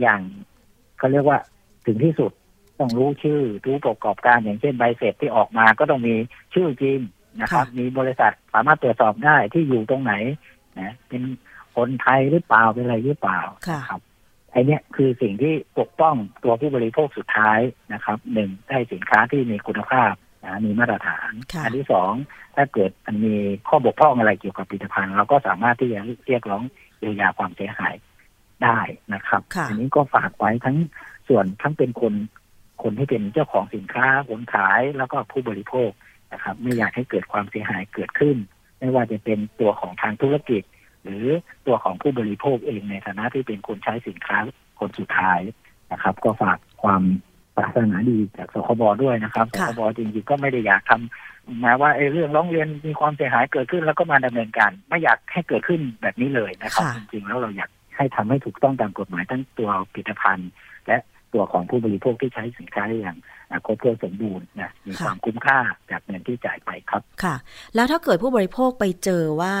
[0.00, 0.20] อย่าง
[0.98, 1.38] เขาเรียกว่า
[1.86, 2.32] ถึงที่สุด
[2.78, 6.14] ต้องรู้ชื่อรู้ประกอบการอย่างเช่นใบเสร็จที่ออกมาก็ต้องมี
[6.54, 6.98] ชื่อจริง
[7.40, 10.14] นะครับค่ะมีบริษัทสามารถตรวจสอบได้ที่อยู่ตรงไหน
[10.80, 11.22] นะเป็น
[11.76, 14.00] คนไทยหรือเปล่าเป็นอะไรหรือเปล่าค่ะนะครับ
[14.52, 16.14] ไอเนี้ยคือสิ่งที่ปกป้อง
[16.44, 17.58] ตัวผู้บริโภคสุดท้าย
[17.92, 20.12] นะครับหนึ่งได้สินค้าที่มีคุณภาพ
[20.44, 22.12] นะมีมาตรฐานค่ะอัที่สอง
[22.56, 23.34] ถ้าเกิดมันมี
[23.68, 26.62] ข้อบกพร่องอะไรเกี่ยวกับผลิตภัณฑ์ เราก็สามารถที่จะเรียกร้อง
[26.98, 27.94] เยียวยาความเสียหาย
[28.64, 28.80] ได้
[29.14, 30.76] นะครับค่ะอันี้ก็ฝากไว้ทั้ง
[31.28, 32.14] ส่วนทั้งเป็นคน
[32.82, 35.90] คนที่เป็นเจ้าของสินค้าคนขายแล้วก็ผู้บริโภค
[36.32, 38.36] นะครับ ไม่อยากให้เกิดความเสียหายเกิดขึ้น
[38.78, 40.62] ไม่ว่าจะเป็นตัวของทางธุรกิจ
[41.02, 41.26] หรือ
[41.66, 44.38] ตัวของผู้บริโภคเองในฐานะที่เป็นคนใช้สินค้า
[44.80, 45.40] คนสุดท้าย
[45.92, 47.02] นะครับ ก็ฝากความ
[47.56, 60.67] ปรารถนาดีจากสคบด้วยนะครับสค่ะคบจริงๆก็ไม่ได้อยากทำมาว่าไอ้เรื่องร้องเรียนมีความเสียหายเกิดขึ้นแล้วก็มาดำเนินการ ไม่อยากให้เกิดขึ้นแบบนี้เลยนะครับค่ะจริงๆแล้วเราอยากให้ทำให้ถูกต้องตามกฎหมายทั้งตัวผลิตภัณฑ์และ
[61.34, 63.18] ตัวของผู้บริโภคที่ใช้สินค้าได้อย่าง
[63.50, 65.58] อ่าครบถ้วนสมบูรณ์นะมีความคุ้มค่า
[65.90, 67.34] จากเงินที่จ่ายไปครับค่ะ
[67.74, 69.54] แล้วถ้าเกิดผู้บริโภคไปเจอว่า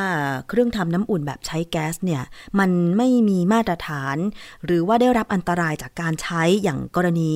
[0.48, 2.22] เครื่องทำน้ำอุ่นแบบใช้แก๊สเนี่ย
[2.58, 4.16] มันไม่มีมาตรฐาน
[4.64, 7.34] หรือว่าได้รับอันตรายจากการใช้อย่างกรณี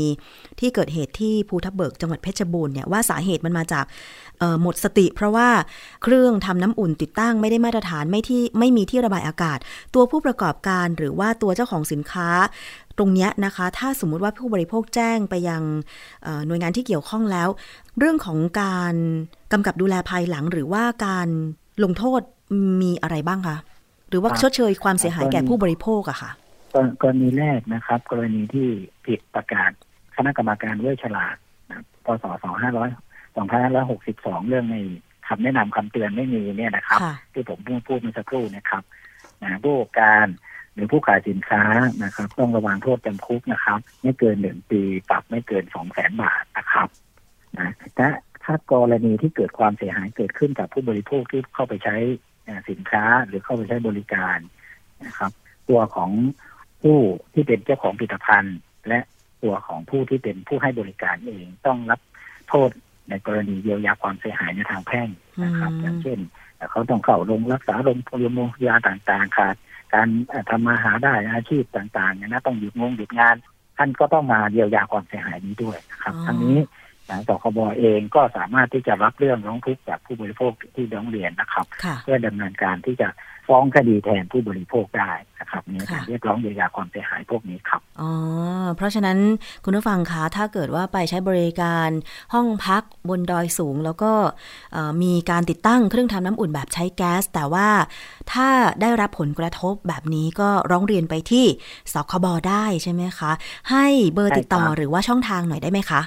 [0.60, 3.84] ที่เกิดเหตุที่ภูทับเบิกจังหวัดเพชรบูรณ์เนี่ยว่าสาเหตุมันมาจาก
[4.38, 5.48] เอ่อหมดสติ เพราะว่า
[6.02, 9.58] เครื่องทำน้ำอุ่นติดตั้งไม่ได้มาตรฐานไม่ที่ไม่มีที่ระบายอากาศ
[9.94, 12.28] ตัวผู้ประกอบการหรือว่าตัวเจ้าของสินค้า
[12.98, 15.62] ตรงเนี้ยนะคะ ถ้าสมมุติว่าผู้บริโภคแจ้งไปยัง
[16.22, 17.48] เอ่อหน่วยงานที่เกี่ยวข้องแล้ว
[17.98, 18.94] เรื่องของการ
[19.52, 21.28] กำกับดูแลภายหลังหรือว่าการ
[21.84, 22.20] ลงโทษ
[22.82, 23.56] มีอะไรบ้างคะ
[24.08, 26.30] หรือว่าครับชดเชยความเสียหายแก่ผู้บริโภคอะค่ะ
[27.02, 28.68] กรณีแรกนะครับ กรณีที่
[29.06, 29.70] ผิดประกาศ
[30.16, 31.36] คณะกรรมการเว้ยฉลาด
[31.70, 32.88] นะพศสองห้าร้อย
[33.36, 34.76] สองพันห้าร้อยหกสิบสองเรื่องใน
[35.28, 38.82] คำแนะนำคำเตือนไม่มีเนี่ยนะครับค่ะที่ผมเพิ่งพูดเมื่อสักครู่นะครับ
[39.42, 40.26] นะผู้ประกอบการ
[40.74, 41.62] หรือผู้ขายสินค้า
[42.04, 46.88] นะครับ ต้องระวังโทษจำคุกนะครับ ไม่เกินหนึ่งปีปรับไม่เกินสองแสนบาทนะครับ
[47.58, 48.08] นะถ้า
[48.44, 51.96] ถ้ากรณีที่เกิดความเสียหายเกิดขึ้นกับผู้บริโภคที่เข้าไปใช้
[52.70, 54.38] สินค้าหรือเข้าไปใช้บริการ
[55.06, 55.32] นะครับ
[55.68, 56.10] ตัวของ
[56.82, 56.98] ผู้
[57.34, 58.58] ที่เป็นเจ้าของผลิตภัณฑ์
[58.88, 59.00] และ
[59.42, 62.00] ตัวของผู้ที่เป็นผู้ให้บริการเองต้องรับ
[62.48, 62.70] โทษ
[63.08, 65.08] ในกรณีเยียวยาความเสียหายในทางแพ่ง
[65.44, 66.18] นะครับอืมอย่างเช่น
[66.70, 68.32] เขาต้องเข้าโรงรักษาโรงพยา
[68.66, 69.56] บาลต่างๆขาด
[69.94, 73.36] การเอ่อทำมาหาได้อาชีพต่างๆเนี่ยนะต้องหยุดงงหยุดงาน
[73.78, 76.58] ท่านก็ต้องมาเยียวยาความเสียหายนี้ด้วยนะครับอ๋อทั้งนี้
[77.08, 83.08] ทางสคบเองก็สามารถที่จะรับเรื่องร้องทุกข์จากผู้บริโภคที่ร้องเรียนนะครับค่ะเพื่อดำเนินการที่จะ
[83.46, 88.12] ฟ้องคดีแทนผู้บริโภคได้นะครับนี่ค่ะการเรียกร้องเยียวยาความเสียหายพวกนี้ครับอ๋อ
[88.76, 89.18] เพราะฉะนั้น
[89.64, 91.88] คุณผู้ฟังคะถ้าเกิดว่าไปใช้บริการ
[92.34, 94.12] ห้องพักบนดอยสูง แล้วก็
[94.72, 97.68] เอ่อมีการติดตั้งเครื่องทำน้ำอุ่นแบบใช้แก๊ส แต่ว่า
[98.32, 98.48] ถ้า
[98.80, 101.46] ได้รับผลกระทบแบบนี้ก็ร้องเรียนไปที่
[101.92, 103.32] สคบได้ใช่ไหมคะ
[103.70, 106.02] ให้เบอร์ติดต่อใช่ครับหรือว่าช่องทางหน่อยได้ไหมคะ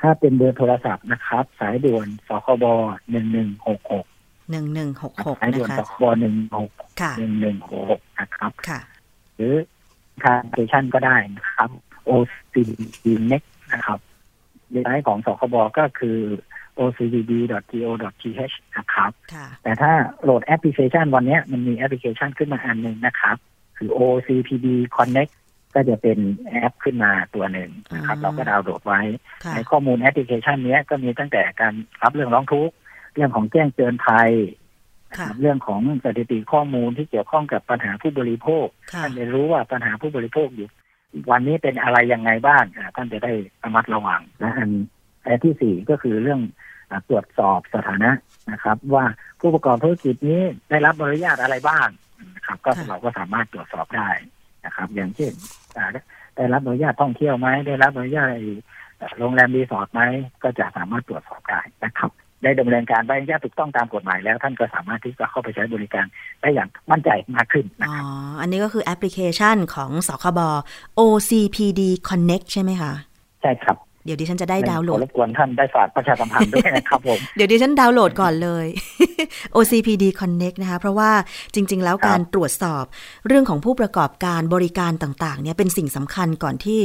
[0.00, 2.64] ถ้าเป็นเบอร์โทรศัพท์นะครับ สายด่วนสคบ
[3.10, 4.04] หนึ่งหนึ่งหกหก
[4.50, 8.80] หนึ่งหนึ่งหกหกสายด่วนนะคะสคบหนึ่งหกค่ะหนึ่งหนึ่งหกนะครับค่ะ
[9.36, 9.54] หรือ
[10.22, 11.70] ทางแอปพลิเคชันก็ได้นะครับ
[12.08, 12.70] OCPB
[13.30, 13.98] Connect นะครับ
[14.70, 16.18] เว็บไซต์ของสคบก็คือ
[16.78, 23.36] ocpb.go.th นะครับค่ะแต่ถ้าโหลดแอปพลิเคชันวันนี้มันมีแอปพลิเคชันขึ้นมาอันหนึ่งนะครับ
[23.76, 25.32] คือ OCPB Connect
[25.74, 26.18] ก็จะเป็น
[26.50, 29.00] แอปขึ้นมาตัวหนึ่งนะครับอ่าเราก็ดาวน์โหลดไว้
[29.44, 32.74] ค่ะในข้อมูลแอปพลิเคชันเนี้ยก็มีตั้งแต่การรับเรื่องร้องทุกข์
[33.16, 34.30] เรื่องของแจ้งเตือนภัย
[35.18, 40.68] ค่ะเรื่องของสถิติข้อมูลที่เกี่ยวข้องกับปัญหาผู้บริโภคค่ะท่านจะรู้ว่าปัญหาผู้บริโภคอยู่
[41.30, 44.70] วันนี้เป็นอะไรยังไงบ้างอ่าท่านจะได้ระมัดระวังและอัน
[45.24, 46.40] อันที่สี่ก็คือเรื่อง
[46.90, 48.10] อาตรวจสอบสถานะ
[48.52, 49.04] นะครับ ว่า
[49.40, 51.88] ผู้ประกอบธุรกิจนี้ได้รับอนุญาตอะไรบ้าง
[52.36, 54.10] นะครับ ก็ค่ะเราก็สามารถตรวจสอบได้
[54.64, 55.32] นะครับ อย่างเช่น
[55.76, 55.86] อ่า
[56.36, 58.44] ได้รับอนุญาตท่องเที่ยวไหมได้รับอนุญาตไอ้
[59.18, 60.02] โรงแรมรีสอร์ทไหม
[60.42, 62.10] ก็จะสามารถตรวจสอบได้นะครับ
[62.46, 66.06] ได้ดำเนินการใบอนุญาตถูกต้องตามกฎหมายแล้วท่านก็สามารถที่จะเข้าไปใช้บริการ
[66.42, 68.02] ได้อย่างมั่นใจมากขึ้นนะอ๋อครั
[68.36, 70.40] บอันนี้ก็คือแอปพลิเคชันของสคบ
[70.98, 72.92] OCPD Connect ใช่ไหมคะ
[73.42, 78.66] ใช่ครับเดี๋ยวดิฉันจะได้ดาวน์โหลขอดรบกวนท่านได้ฝากประชาสัมพันธ์ด้วยนะครับผม เดี๋ยวดิฉันดาวน์โหลดก่อนเลย
[79.56, 81.10] OCPD Connect นะคะ เพราะว่า
[81.54, 82.84] จริง ๆ แล้วครับการตรวจสอบ
[83.26, 86.80] เรื่องของผู้ประกอบการบริการต่าง ๆ เนี่ยเป็นสิ่งสำคัญก่อนที่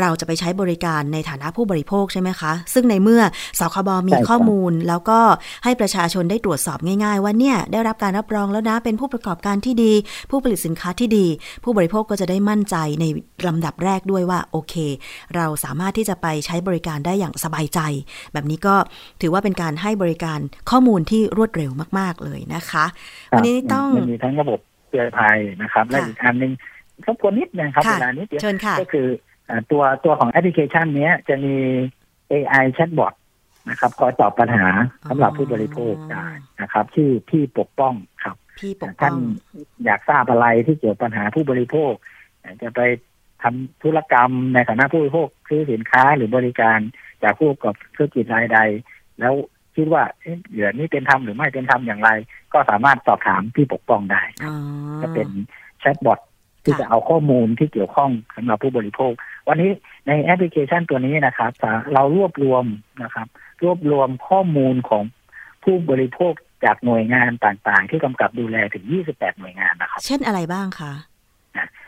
[0.00, 3.22] เราจะไปใช้บริการในฐานะผู้บริโภคใช่ไหมคะ ซึ่งในเมื่อ
[3.60, 5.20] สคบมีข้อมูล แล้วก็
[5.64, 9.92] ให้ประชาชนได้ตรวจสอบง่าย ๆ ว่าเนี่ยได้รับการรับรองแล้วนะเป็นผู้ประกอบการที่ดี
[10.30, 11.26] ผู้ผลิตสินค้าที่ดี
[11.64, 13.04] ผู้บริโภคก็จะได้มั่นใจใน
[13.46, 14.74] ลำดับแรกด้วยว่าโอเค
[15.36, 17.80] เราสามารถที่จะไปใช้บริการได้อย่างสบายใจ
[18.32, 18.74] แบบนี้ก็
[19.20, 20.38] ถือว่าเป็นการให้บริการ
[20.70, 22.84] ข้อมูลที่รวดเร็วมาก ๆเลยนะคะ
[23.36, 24.58] วันนี้ต้องมันมีทั้งระบบ
[24.90, 26.52] เตือนภัยนะครับ และค่ะอีกอันหนึ่ง
[27.06, 29.31] ทบทวนนิดนึงครับค่ะเวลานิดเดียวเชิญค่ะก็คืออ่า
[29.70, 31.54] ตัวตัวของแอปพลิเคชันเนี้ยจะมี
[32.30, 33.14] AI chatbot
[33.70, 34.66] นะครับคอยตอบปัญหา
[35.08, 36.26] สำหรับผู้บริโภคได้
[36.62, 39.16] นะครับที่ที่ปกป้องครับพี่ปกป้ท่าอนง
[39.84, 41.92] อยากทราบอะไรที่เกี่ยวกับปัญหาผู้บริโภค
[42.42, 42.80] อยากจะไป
[43.42, 46.78] ทำธุรกรรมในฐานะผู้บริโภคซื้อสินค้าหรือบริการ
[47.22, 48.58] จากผู้ประกอบธุรกิจรายใด
[49.20, 49.34] แล้ว
[49.76, 52.10] คิดว่าเอ๊ะอย่างนี้เป็นธรรมหรือไม่เป็นธรรมอย่างไร
[52.52, 54.54] ก็สามารถสอบถามพี่ปกป้องได้อ๋อ
[55.02, 55.28] จะเป็น
[55.80, 56.20] chatbot
[56.64, 59.12] ที่ค่ะจะเอาข้อมูลที่เกี่ยวข้องสำหรับผู้บริโภค
[59.48, 59.70] วันนี้
[60.06, 61.50] ในแอปพลิเคชันตัวนี้นะครับ
[61.94, 62.64] เรารวบรวม
[63.02, 63.26] นะครับ
[63.62, 65.04] รวบรวมข้อมูลของ
[65.64, 70.92] ผู้บริโภคจากหน่วยงานต่างๆ ที่กำกับดูแลถึง 28 หน่วยงานนะครับ เช่นอะไรบ้างคะ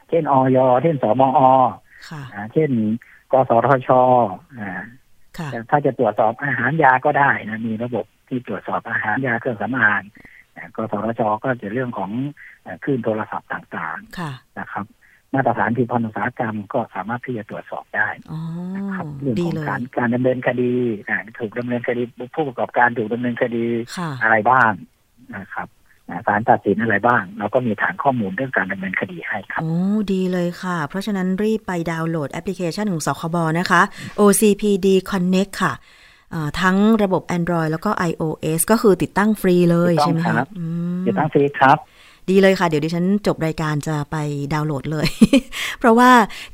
[0.08, 1.40] เช่นอย.เช่นสมอ
[2.10, 2.70] ค่ะอ่าเช่น
[3.32, 3.88] กสทช
[4.58, 4.82] อ่า
[5.38, 10.02] ค่ะแต่ถ้าจะตรวจสอบอาหารยาก็ได้นะมีระบบที่ตรวจสอบอาหารยาเครื่องสำอาง
[10.56, 12.10] อ่ากสทชก็จะเรื่องของ
[12.64, 14.84] อ่าคลื่นโทรศัพท์ต่างค่ะๆนะครับ
[15.34, 18.40] มาตรฐานผลิตภัณฑ์อุตสาหกรรมก็สามารถที่จะตรวจสอบได้อ๋อ
[18.76, 20.72] นะครับเรื่องดีของเลยการการดำเนินคดี
[21.08, 22.02] อ่าถูกดำเนินคดี
[22.34, 23.66] ผู้ประกอบการถูกดำเนินคดี
[23.96, 24.72] ค่ะอะไรบ้าง
[25.36, 25.68] นะครับ
[26.08, 29.74] อ่าศาลตัดสินอะไรบ้าง เราก็มีฐานข้อมูลเรื่องการดำเนินคดีให้ครับโอ้
[30.12, 33.82] ดีเลยค่ะ เพราะฉะนั้นรีบไปดาวน์โหลดแอปพลิเคชันของสคบนะคะ
[34.20, 35.74] OCPB Connect ค่ะ
[36.34, 40.64] อ่าทั้งระบบ Android แล้วก็ iOS ก็คือติดตั้งฟรีเลยถูกต้องใช่ไหมครัคะบอื
[40.96, 41.78] มติดตั้งฟรีครับ
[42.30, 44.16] ดีเลยค่ะ เดี๋ยวดิฉันจบรายการจะไป
[44.52, 45.08] ดาวน์โหลดเลย
[45.78, 46.10] เพราะว่า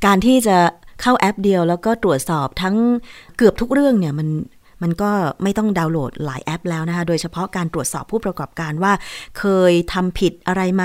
[0.06, 0.56] การที่จะ
[1.02, 2.76] เข้าแอปเดียวแล้วก็ตรวจสอบทั้ง
[3.36, 4.28] เกือบทุกเรื่องเนี่ยมัน
[4.82, 5.10] มันก็
[5.42, 8.92] ไม่ต้องดาวน์โหลดหลายแอปแล้วนะคะ โดยเฉพาะการตรวจสอบผู้ประกอบการว่า
[9.38, 10.84] เคยทำผิดอะไรไหม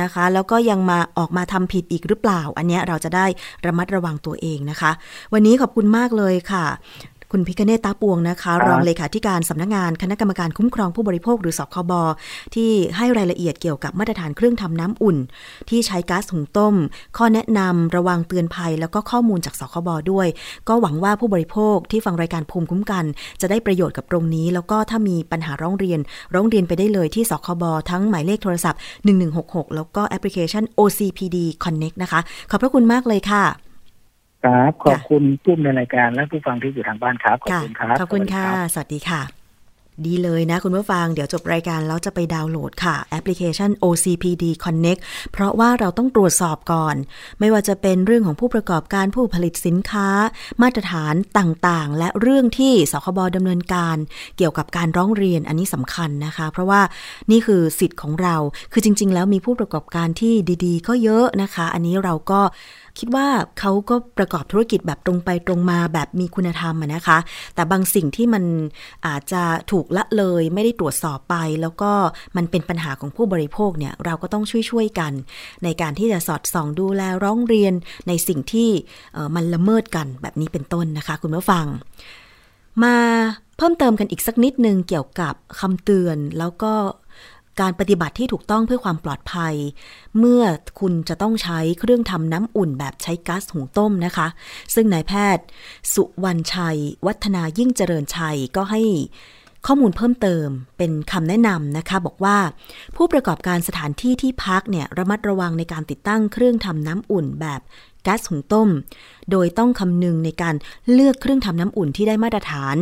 [0.00, 3.26] นะคะ แล้วก็ยังมาออกมาทำผิดอีกหรือเปล่า อันนี้เราจะได้
[3.66, 4.90] ระมัดระวังตัวเองนะคะ
[5.32, 6.66] วันนี้ขอบคุณมากเลยค่ะ
[7.32, 11.92] คุณพิกเนตตาปวงนะคะ รองเลขาธิการสำนักงานคณะกรรมการคุ้มครองผู้บริโภคหรือสคบ
[12.54, 15.16] ที่ให้รายละเอียดเกี่ยวกับมาตรฐานเครื่องทำน้ำอุ่น
[15.68, 16.74] ที่ใช้ก๊าซหุงต้ม
[17.16, 20.26] ข้อแนะนำระวังเตือนภัย แล้วก็ข้อมูลจากสคบด้วย
[20.68, 23.04] ก็หวังว่าผู้บริโภคที่ฟังรายการภูมิคุ้มกัน
[23.40, 26.00] จะได้ประโยชน์กับตรงนี้ แล้วก็ถ้ามีปัญหาร้องเรียน
[26.34, 28.80] ร้องเรียนไปได้เลยที่สคบทั้งหมายเลขโทรศัพท์
[29.26, 33.67] 1166 แล้วก็แอปพลิเคชัน OCPD Connect นะคะ ขอบพระคุณมากเลยค่ะ
[34.44, 39.22] ครับขอบคุณผู้ในรายการและผู้ฟังที่อยู่ทางบ้านครับขอบคุณครับขอบคุณค่ะ สวัสดีค่ะ
[40.06, 45.00] ดีเลยนะคุณผู้ฟัง เดี๋ยวจบรายการแล้วจะไปดาวน์โหลดค่ะ แอปพลิเคชัน OCPD Connect
[45.32, 46.96] เพราะว่าเราต้องตรวจสอบก่อน
[47.40, 50.08] ไม่ว่าจะเป็นเรื่องของผู้ประกอบการผู้ผลิตสินค้า
[50.62, 53.96] มาตรฐานต่างๆ และเรื่องที่สคบดำเนินการ
[54.36, 56.80] เกี่ยวกับการร้องเรียนอันนี้สำคัญนะคะ เพราะว่า
[57.30, 58.36] นี่คือสิทธิ์ของเรา
[58.72, 62.40] คือจริง ๆ แล้วมีผู้ประกอบการที่ดี ๆ ก็เยอะนะคะ อันนี้เราก็
[62.98, 63.26] คิดว่า
[63.60, 67.18] เขาก็ประกอบธุรกิจแบบตรงไปตรงมาแบบมีคุณธรรมนะคะ
[67.54, 68.44] แต่บางสิ่งที่มัน
[69.06, 71.90] อาจจะถูกละเลยไม่ได้ตรวจสอบไป แล้วก็
[72.36, 75.12] มันเป็นปัญหาของผู้บริโภคเนี่ยเราก็ต้องช่วยๆกัน
[75.64, 77.74] ในการที่จะสอดส่องดูแลร้องเรียน
[78.08, 78.70] ในสิ่งที่
[79.34, 81.66] มันละเมิดกันแบบนี้เป็นต้นนะคะ คุณผู้ฟัง
[82.82, 82.96] มา
[83.56, 86.72] เพิ่มเติมกันอีกสักนิดนึงเกี่ยวกับคำเตือนแล้วก็
[87.60, 89.54] การปฏิบัติที่ถูกต้องเพื่อความปลอดภัย
[90.18, 90.42] เมื่อ
[90.80, 94.28] คุณจะต้องใช้เครื่องทำน้ำอุ่นแบบใช้ก๊าซหุงต้มนะคะ
[94.74, 95.44] ซึ่งนายแพทย์
[95.94, 98.82] สุวรรณชัย วัฒนายิ่งเจริญชัยก็ให้
[99.66, 100.46] ข้อมูลเพิ่มเติม
[100.78, 102.38] เป็นคำแนะนำนะคะ บอกว่า
[102.96, 107.60] ผู้ประกอบการสถานที่ที่พักเนี่ยระมัดระวังในการติดตั้งเครื่องทำน้ำอุ่นแบบ
[108.08, 108.68] ก๊าซหุงต้ม
[109.30, 110.54] โดยต้องคำนึงในการ
[110.92, 112.76] เลือกเครื่องทำน้ำอุ่นที่ได้มาตรฐาน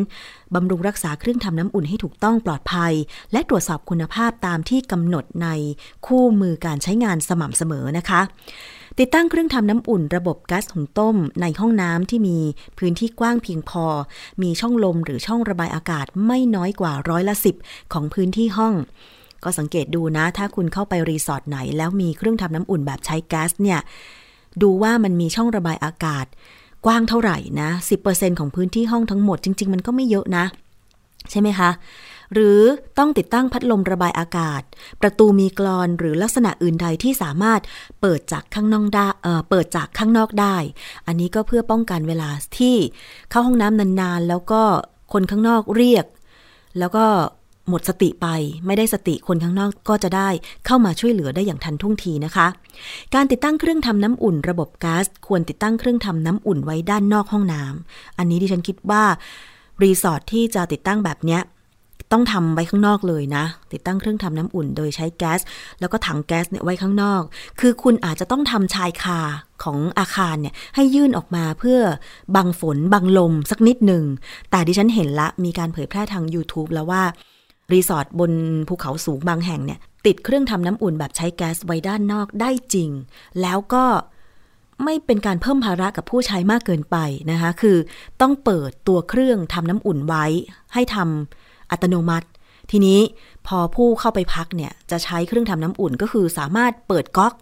[0.54, 2.92] บำรุงรักษาเครื่องทำน้ำอุ่นให้ถูกต้องปลอดภัย
[3.32, 5.48] และตรวจสอบคุณภาพตามที่กำหนดใน
[6.06, 8.20] คู่มือการใช้งานสม่ำเสมอนะคะ
[8.98, 12.38] ติดตั้งเครื่องทำน้ำอุ่นระบบก๊าซหุงต้ม ในห้องน้ำที่มี
[12.78, 13.84] พื้นที่กว้างเพียงพอ
[14.42, 17.56] มีช่องลมหรือช่องระบายอากาศไม่น้อยกว่าร้อยละสิบ
[17.92, 18.74] ของพื้นที่ห้อง
[19.44, 23.80] ก็สังเกตดูนะ ถ้าคุณเข้าไปรีสอร์ทไหน แล้วมีเครื่องทำน้ำอุ่นแบบใช้แก๊สเนี่ย
[24.62, 26.26] ดูว่ามันมีช่องระบายอากาศ
[26.86, 27.70] กว้างเท่าไหร่นะ
[28.04, 30.44] 10%ของพื้นที่ห้องทั้งหมดจริง ๆ มันก็ไม่เยอะนะ
[31.30, 31.70] ใช่ไหมคะ
[32.32, 32.60] หรือ
[32.98, 34.62] ต้องติดตั้งพัดลมระบายอากาศ
[35.00, 37.60] ประตูมีกรอนหรือลักษณะอื่นใดที่สามารถ
[38.00, 40.56] เปิดจากข้างนอกได้เเปิดจากข้างนอกได้
[41.06, 42.76] อันนี้ก็เพื่อป้องกันเวลาที่
[43.30, 44.62] เข้าห้องน้ำนานๆ แล้วก็
[45.12, 46.06] คนข้างนอกเรียก
[46.78, 47.06] แล้วก็
[47.68, 48.26] หมดสติไป
[48.66, 50.28] ไม่ได้สติคนข้างนอกก็จะได้
[50.66, 52.46] เข้ามาช่วยเหลือได้อย่างทันท่วงทีนะคะ
[53.14, 59.02] การติดตั้งเครื่องทำน้ำอุ่น ระบบก๊าซควรติดตั้งเครื่องทำน้ำอุ่นไว้ด้านนอกห้องน้ำอันนี้ดิฉันคิดว่า
[59.82, 61.42] รีสอร์ทที่จะติดตั้งแบบเนี้ย
[62.12, 65.40] ต้องทำไว้ข้างนอกเลยนะ ติดตั้งเครื่องทำน้ำอุ่น โดยใช้แก๊ส
[65.80, 67.22] แล้วก็ถังแก๊สเนี่ยไว้ข้างนอก
[67.60, 69.20] คือคุณอาจจะต้องทำชายคา
[69.62, 71.80] ของอาคารเนี่ยให้ยื่นออกมาเพื่อ
[72.36, 74.04] บังฝนบังลมสักนิดหนึ่ง
[74.50, 77.02] แต่ดิฉันเห็นละมีการเผยแพร่ทาง YouTube แล้วว่า
[77.72, 78.32] รีสอร์ทบน
[78.68, 82.90] ภูเขาสูงบางแห่งเนี่ย ติดเครื่องทำน้ำอุ่นแบบใช้แก๊สไว้ด้านนอกได้จริง
[83.42, 83.84] แล้วก็
[84.84, 86.96] ไม่เป็นการเพิ่มภาระกับผู้ใช้มากเกินไป
[87.30, 87.76] นะคะ คือ
[88.20, 90.24] ต้องเปิดตัวเครื่องทำน้ำอุ่นไว้
[90.74, 92.28] ให้ทำอัตโนมัติ
[92.70, 93.00] ทีนี้
[93.46, 97.34] พอผู้เข้าไปพักเนี่ย จะใช้เครื่องทำน้ำอุ่นก็คือสามารถเปิดก๊อก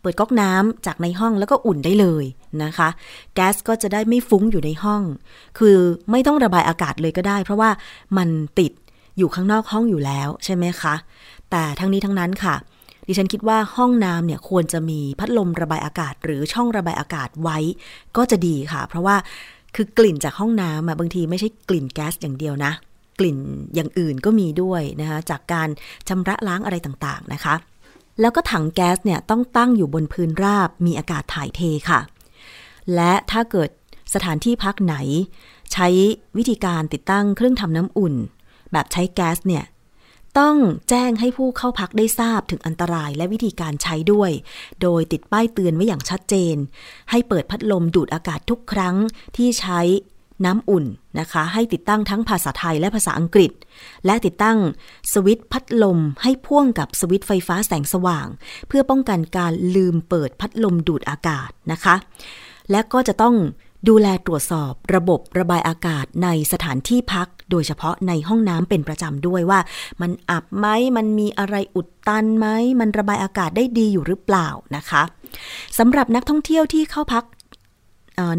[0.00, 2.24] เปิดก๊อกน้ำจากในห้องแล้วก็อุ่นได้เลย
[2.64, 2.88] นะคะ
[3.34, 5.02] แก๊สก็จะได้ไม่ฟุ้งอยู่ในห้อง
[5.58, 5.76] คือ
[6.10, 7.70] ไม่ต้องระบายอากาศเลยก็ได้ เพราะว่า
[8.16, 8.72] มันติด
[9.18, 10.94] อยู่ข้างนอกห้องอยู่แล้วใช่ไหมคะ
[11.50, 12.54] แต่ทั้งนี้ทั้งนั้นค่ะ
[13.06, 17.58] ดิฉันคิดว่าห้องน้ำเนี่ยควรจะมีพัดลมระบายอากาศ หรือช่องระบายอากาศไว้
[18.16, 19.16] ก็จะดีค่ะ เพราะว่า
[19.76, 22.72] คือกลิ่นจากห้องน้ำบางทีไม่ใช่กลิ่นแก๊สอย่างเดียวนะ
[23.18, 23.38] กลิ่น
[23.74, 25.68] อย่างอื่นก็มีด้วยนะคะจากการ
[26.08, 27.54] ชำระล้างอะไรต่างๆนะคะ
[28.20, 32.00] แล้วก็ถังแก๊สเนี่ยต้องตั้งอยู่บนพื้นราบมีอากาศถ่ายเทค่ะ
[32.94, 33.70] และถ้าเกิด
[34.14, 34.96] สถานที่พักไหน
[35.72, 35.88] ใช้
[36.36, 38.14] วิธีการติดตั้งเครื่องทำน้ำอุ่น
[38.74, 39.64] แบบใช้แก๊สเนี่ย
[40.38, 40.56] ต้อง
[40.88, 44.30] แจ้งให้ผู้เข้าพักได้ทราบถึงอันตรายและวิธีการใช้ด้วย
[44.82, 46.56] โดยติดป้ายเตือนไว้อย่างชัดเจน
[47.10, 48.96] ให้เปิดพัดลมดูดอากาศทุกครั้ง
[49.36, 49.80] ที่ใช้
[50.44, 50.84] น้ำอุ่น
[51.20, 53.52] นะคะ ให้ติดตั้งทั้งภาษาไทยและภาษาอังกฤษ
[54.06, 54.58] และติดตั้ง
[55.12, 58.26] สวิตช์พัดลมให้พ่วงกับสวิตช์ไฟฟ้าแสงสว่าง
[58.68, 61.94] เพื่อป้องกันการลืมเปิดพัดลมดูดอากาศนะคะ
[62.70, 63.34] และก็จะต้อง
[63.88, 69.60] ดูแลตรวจสอบระบบระบายอากาศในสถานที่พัก โดยเฉพาะในห้องน้ำเป็นประจำด้วยว่า
[70.00, 70.66] มันอับไหม
[70.96, 72.46] มันมีอะไรอุดตันไหม
[72.80, 75.02] มันระบายอากาศได้ดีอยู่หรือเปล่านะคะ
[75.78, 77.24] สำหรับนักท่องเที่ยวที่เข้าพัก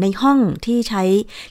[0.02, 1.02] ในห้องที่ใช้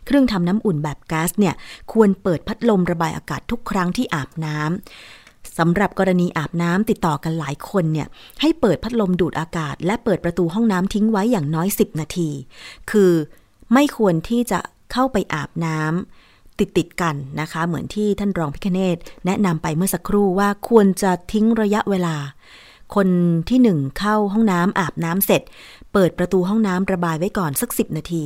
[0.06, 1.56] เครื่องทำน้ำอุ่นแบบก๊าซเนี่ย
[1.94, 8.08] ควรเปิดพัดลมระบายอากาศทุกครั้งที่อาบน้ำสำหรับกรณีอาบน้ำติดต่อกันหลายคนเนี่ย
[8.42, 12.30] ให้เปิดพัดลมดูดอากาศ และเปิดประตูห้องน้ำทิ้งไว้อย่างน้อย 10 นาที
[12.92, 13.12] คือ
[13.74, 14.60] ไม่ควรที่จะ
[14.92, 22.16] เข้าไปอาบน้ำติดติดกันนะคะ เหมือนที่ท่านรองพิคเนตแนะนำไปเมื่อสักครู่ว่าควรจะทิ้งระยะเวลา
[22.96, 23.08] คน
[23.50, 25.42] ที่หนึ่งเข้าห้องน้ำอาบน้ำเสร็จ
[25.94, 28.26] เปิดประตูห้องน้ำระบายไว้ก่อนสักสิบนาที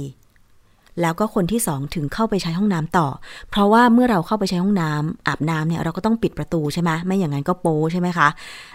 [1.02, 3.08] แล้วก็คนที่สองถึงเข้าไปใช้ห้องน้ำต่อ
[3.50, 8.28] เพราะว่าเมื่อเราเข้าไปใช้ห้องน้ำอาบน้ำเนี่ยเราก็ต้องปิดประตูใช่ไหมไม่อย่างนั้นก็โป้ใช่ไหมคะ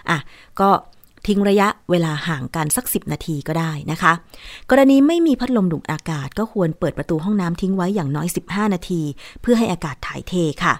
[0.09, 0.17] อะ
[0.59, 0.69] ก็
[1.27, 4.13] ทิ้งระยะเวลาห่างกันสัก 10 นาทีก็ได้นะคะ
[4.69, 9.01] กรณีไม่มีพัดลมดูดอากาศก็ควรเปิดประตูห้องน้ำทิ้งไว้อย่างน้อย 15 นาที
[9.41, 10.73] เพื่อให้อากาศถ่ายเทค่ะ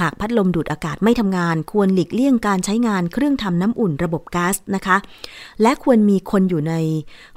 [0.00, 4.96] หากพัดลมดูดอากาศไม่ทำงาน ควรหลีกเลี่ยงการใช้งานเครื่องทำน้ำอุ่นระบบก๊าซนะคะ
[5.62, 6.74] และควรมีคนอยู่ใน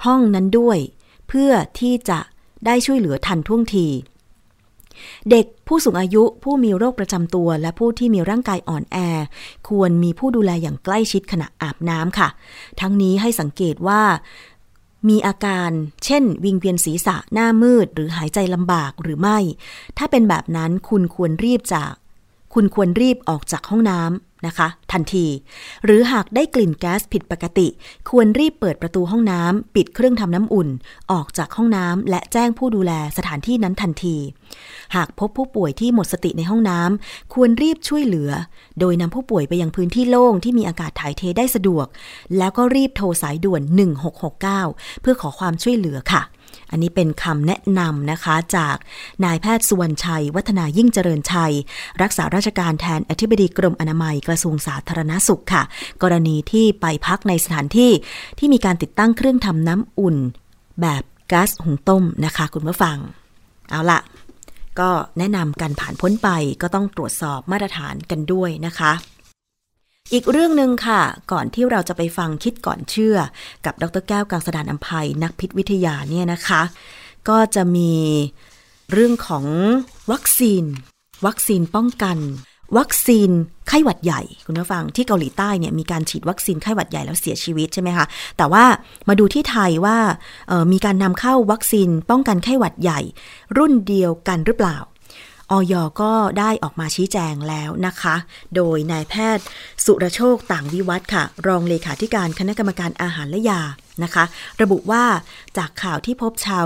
[0.05, 0.77] ห้องนั้นด้วย
[1.27, 2.19] เพื่อที่จะ
[2.65, 3.87] ได้ช่วยเหลือทันท่วงที
[5.29, 8.97] เด็กผู้สูงอายุผู้มีโรคประจำตัว และผู้ที่มีร่างกายอ่อนแอ
[9.69, 12.29] ควรมีผู้ดูแลอย่างใกล้ชิดขณะอาบน้ำค่ะ
[12.81, 14.01] ทั้งนี้ให้สังเกตว่า
[15.09, 15.71] มีอาการ
[16.05, 19.37] เช่น วิงเวียนศีรษะหน้ามืด หรือหายใจลำบากหรือไม่
[19.97, 21.93] ถ้าเป็นแบบนั้นคุณควรรีบจาก
[22.53, 25.27] คุณควรรีบออกจากห้องน้ำ นะคะ ทันที
[25.85, 27.67] หรือหากได้กลิ่นแก๊สผิดปกติ
[28.09, 30.69] ควรรีบเปิดประตูห้องน้ำปิดเครื่องทำน้ำอุ่น
[31.11, 34.15] ออกจากห้องน้ำและแจ้งผู้ดูแลสถานที่นั้นทันที
[34.95, 38.31] หากพบผู้ป่วยที่หมดสติในห้องน้ำควรรีบช่วยเหลือ
[38.79, 41.87] โดยนำผู้ป่วยไปยังพื้นที่โล่งที่มีอากาศถ่ายเทได้สะดวก
[42.37, 43.61] แล้วก็รีบโทรสายด่วน
[44.27, 46.21] 1669 เพื่อขอความช่วยเหลือค่ะ
[46.71, 48.75] อันนี้เป็นคำแนะนำนะคะจาก
[49.25, 51.53] นายแพทย์สุวรรณชัย วัฒนายิ่งเจริญชัย
[52.01, 55.63] รักษาราชการแทนอธิบดีกรมอนามัยกระทรวงสาธารณสุขค่ะ
[56.03, 57.91] กรณีที่ไปพักในสถานที่
[58.39, 60.17] ที่มีการติดตั้งเครื่องทำน้ำอุ่น
[60.81, 62.97] แบบก๊าซหุงต้มนะคะ คุณผู้ฟัง
[63.69, 63.99] เอาละ
[64.79, 66.29] ก็แนะนำกันผ่านพ้นไป
[66.61, 68.91] ก็ต้องตรวจสอบมาตรฐานกันด้วยนะคะ
[70.13, 71.01] อีกเรื่องหนึ่งค่ะ
[71.31, 73.17] ก่อนที่เราจะไปฟังคิดก่อนเชื่อ
[73.65, 76.61] กับดรแก้วกังสดานอัมภัยนักพิษวิทยาเนี่ยนะคะ
[77.29, 77.93] ก็จะมี
[78.93, 79.45] เรื่องของ
[80.11, 80.63] วัคซีน
[81.25, 82.17] วัคซีนป้องกัน
[82.77, 83.29] วัคซีน
[83.67, 88.05] ไข้หวัดใหญ่ คุณผู้ฟังที่เกาหลีใต้เนี่ยมีการฉีดวัคซีนไข้หวัดใหญ่แล้วเสียชีวิตใช่ไหมคะ
[88.37, 88.65] แต่ว่า
[89.07, 89.97] มาดูที่ไทยว่า
[90.71, 92.99] มีการนำเข้าวัคซีนป้องกันไข้หวัดใหญ่
[93.57, 94.77] รุ่นเดียวกันหรือเปล่า
[95.51, 98.15] ออยก็ได้ออกมาชี้แจงแล้วนะคะ
[98.55, 99.45] โดยนายแพทย์
[99.85, 103.61] สุรโชคต่างวิวัฒค่ะ รองเลขาธิการคณะกรรมการอาหารและยา
[104.03, 104.23] นะคะ
[104.61, 105.03] ระบุว่า
[105.57, 106.65] จากข่าวที่พบชาว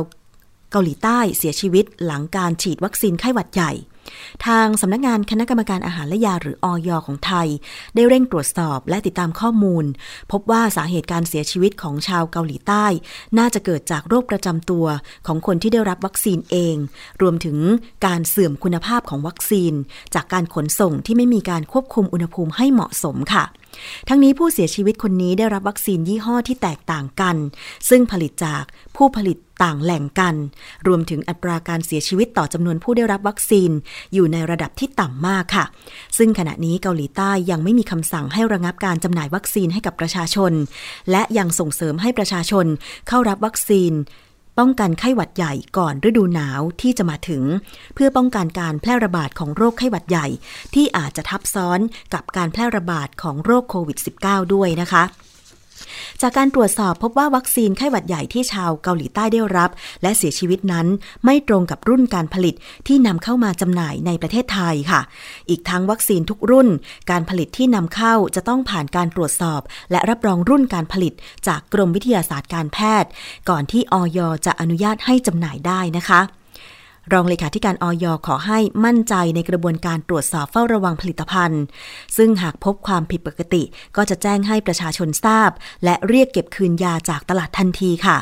[0.72, 3.72] เกาหลีใต้เสียชีวิตหลังการฉีดวัคซีนไข้หวัดใหญ่
[4.46, 7.48] ทางสำนักงานคณะกรรมการอาหารและยาหรืออยของไทย
[7.96, 9.86] ได้เร่งตรวจสอบและติดตามข้อมูล
[10.32, 12.86] พบว่าสาเหตุการเสียชีวิตของชาวเกาหลีใต้
[13.38, 14.86] น่าจะเกิดจากโรคประจำตัว
[15.28, 16.76] ของคนที่ได้รับวัคซีนเอง
[17.22, 17.58] รวมถึง
[18.06, 19.74] การเสื่อมคุณภาพของวัคซีน
[20.16, 23.46] จากการขนส่งที่ไม่มีการควบคุมอุณหภูมิให้เหมาะสมค่ะ
[24.10, 27.36] ทั้งนี้ผู้เสียชีวิตคนนี้ได้รับวัคซีนยี่ห้อที่แตกต่างกัน
[27.90, 28.64] ซึ่งผลิตจาก
[28.96, 30.36] ผู้ผลิต ต่างแหล่งกัน
[30.88, 33.72] รวมถึงอัตราการเสียชีวิตต่อจำนวนผู้ได้รับวัคซีน
[34.14, 35.66] อยู่ในระดับที่ต่ำมากค่ะ
[36.18, 40.54] ซึ่งขณะนี้เกาหลีใต้ยังไม่มีคำสั่งให้ระงับการจำหน่ายวัคซีนให้กับประชาชน
[41.12, 42.66] และยังส่งเสริมให้ประชาชน
[43.08, 43.94] เข้ารับวัคซีน
[44.60, 47.44] ป้องกันไข้หวัดใหญ่ก่อนฤดูหนาวที่จะมาถึง
[47.96, 50.28] เพื่อป้องกันการแพร่ระบาดของโรคไข้หวัดใหญ่
[50.74, 51.80] ที่อาจจะทับซ้อน
[52.14, 55.04] กับการแพร่ระบาดของโรคโควิด -19 ด้วยนะคะ
[56.22, 59.70] จากการตรวจสอบพบว่าวัคซีนไข้หวัดใหญ่ที่ชาวเกาหลีใต้ได้รับ
[60.02, 60.88] และเสียชีวิตนั้น
[61.26, 62.56] ไม่ตรงกับรุ่นการผลิต
[62.88, 65.02] ที่นำเข้ามาจำหน่ายในประเทศไทยค่ะ
[65.50, 66.68] อีกทั้งวัคซีนทุกรุ่น
[67.12, 69.62] การผลิตที่นำเข้าจะต้องผ่านการตรวจสอบ
[69.92, 71.14] และรับรองรุ่นการผลิต
[71.48, 73.10] จากกรมวิทยาศาสตร์การแพทย์
[73.50, 76.22] ก่อนที่ออยจะอนุญาตให้จำหน่ายได้นะคะ
[77.14, 81.64] รองเลขาธิการออยขอให้มั่นใจในกระบวนการตรวจสอบเฝ้าระวังผลิตภัณฑ์
[82.18, 83.64] ซึ่งหากพบความผิดปกติ
[83.96, 85.52] ก็จะแจ้งให้ประชาชนทราบ
[85.84, 88.18] และเรียกเก็บคืนยาจากตลาดทันทีค่ะ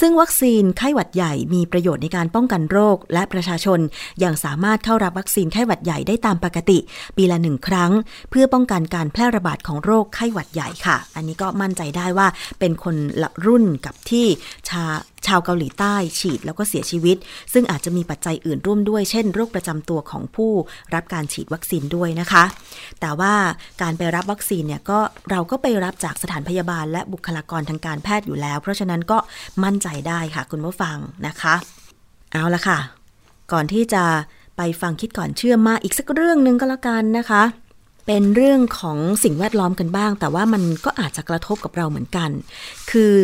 [0.00, 3.80] ซึ่งวัคซีนไข้หวัดใหญ่มีประโยชน์ในการป้องกันโรค และประชาชน
[4.24, 6.78] ยังสามารถเข้ารับวัคซีนไข้หวัดใหญ่ได้ตามปกติ
[7.16, 7.92] ปีละหนึ่งครั้ง
[8.30, 12.26] เพื่อป้องกันการแพร่ระบาดของโรคไข้หวัดใหญ่ค่ะ อันนี้ก็มั่นใจได้ว่า
[12.58, 14.26] เป็นคนละรุ่นกับที่
[14.70, 14.84] ชา
[15.26, 17.16] ชาวเกาหลีใต้ฉีดแล้วก็เสียชีวิต
[17.52, 20.52] ซึ่งอาจจะมีปัจจัยอื่นร่วมด้วย เช่น โรคประจำตัวของผู้
[20.94, 22.44] รับการฉีดวัคซีนด้วยนะคะ
[23.00, 23.34] แต่ว่า
[23.82, 24.98] การไปรับวัคซีนเนี่ยก็
[25.30, 29.18] เราก็ไปรับจากสถานพยาบาล และบุคลากรทางการแพทย์อยู่แล้ว เพราะฉะนั้นก็
[29.64, 30.96] มั่นใจได้ค่ะคุณผู้ฟัง
[31.26, 31.54] นะคะ
[32.32, 32.78] เอาละค่ะ
[33.52, 34.04] ก่อนที่จะ
[34.56, 37.42] ไปฟังคิดก่อนเชื่อมาอีกสักเรื่องหนึ่งก็แล้วกันนะคะ
[38.06, 42.30] เป็นเรื่องของสิ่งแวดล้อมกันบ้าง แต่ว่ามันก็อาจจะกระทบกับเราเหมือนกัน
[42.90, 43.14] คือ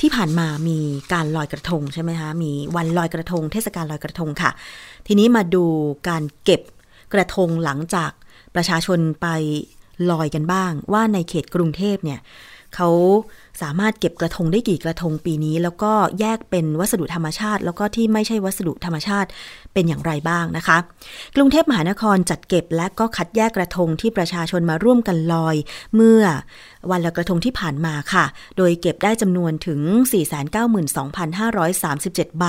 [0.00, 0.78] ที่ผ่านมามี
[1.12, 4.50] การลอยกระทงใช่ไหมคะ มีวันลอยกระทง เทศกาลลอยกระทงค่ะ
[5.06, 5.64] ทีนี้มาดู
[6.08, 6.62] การเก็บ
[7.14, 8.10] กระทงหลังจาก
[8.54, 9.26] ประชาชนไป
[10.10, 12.20] ลอยกันบ้าง ว่าในเขตกรุงเทพเนี่ย
[12.74, 12.88] เขา
[13.62, 19.28] สามารถเก็บกระทงได้กี่กระทงปีนี้ แล้วก็แยกเป็นวัสดุธรรมชาติ แล้วก็ที่ไม่ใช่วัสดุธรรมชาติ
[19.72, 20.78] เป็นอย่างไรบ้างนะคะ
[21.36, 25.56] กรุงเทพมหานครจัดเก็บและก็คัดแยกกระทงที่ประชาชนมาร่วมกันลอย
[25.94, 26.22] เมื่อ
[26.90, 28.24] วันลอยกระทงที่ผ่านมาค่ะ
[28.56, 29.80] โดยเก็บได้จำนวนถึง
[30.70, 32.44] 492,537 ใบ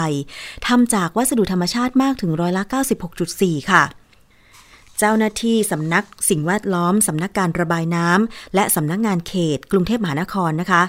[0.68, 2.64] ทำจากวัสดุธรรมชาติมากถึงร้อยละ
[3.18, 3.84] 96.4 ค่ะ
[5.00, 10.84] เจ้าหน้าที่สำนักสิ่งแวดล้อมสำนักการระบายน้ำและสำนักงานเขต กรุงเทพมหานครนะคะ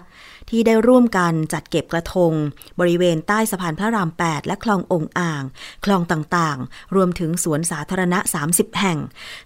[0.51, 2.33] ที่ได้ร่วมกันจัดเก็บกระทง
[2.81, 5.43] บริเวณใต้สะพานพระราม 8 และคลององอ่าง
[5.85, 8.19] คลองต่างๆ รวมถึงสวนสาธารณะ
[8.51, 8.99] 30 แห่ง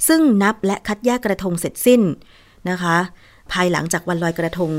[0.08, 2.00] ซึ่งนับและคัดแยกกระทงเสร็จสิ้น
[2.70, 2.96] นะคะ
[3.52, 4.72] ภายหลังจากวันลอยกระทง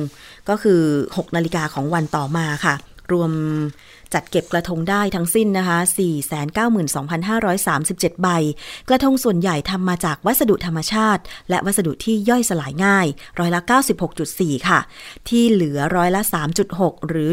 [0.50, 2.76] ก็คือ 6 นาฬิกาของวันต่อมาค่ะ
[3.12, 3.32] รวม
[4.14, 5.78] จัดเก็บกระทงได้ทั้งสิ้นนะคะ
[7.00, 8.28] 492,537 ใบ
[8.90, 13.08] กระทงส่วนใหญ่ทำมาจากวัสดุธรรมชาติ และวัสดุที่ย่อยสลายง่าย
[13.40, 13.62] ร้อยละ
[14.14, 14.80] 96.4 ค่ะ
[15.30, 16.22] ที่เหลือร้อยละ
[16.66, 17.30] 3.6 หรือ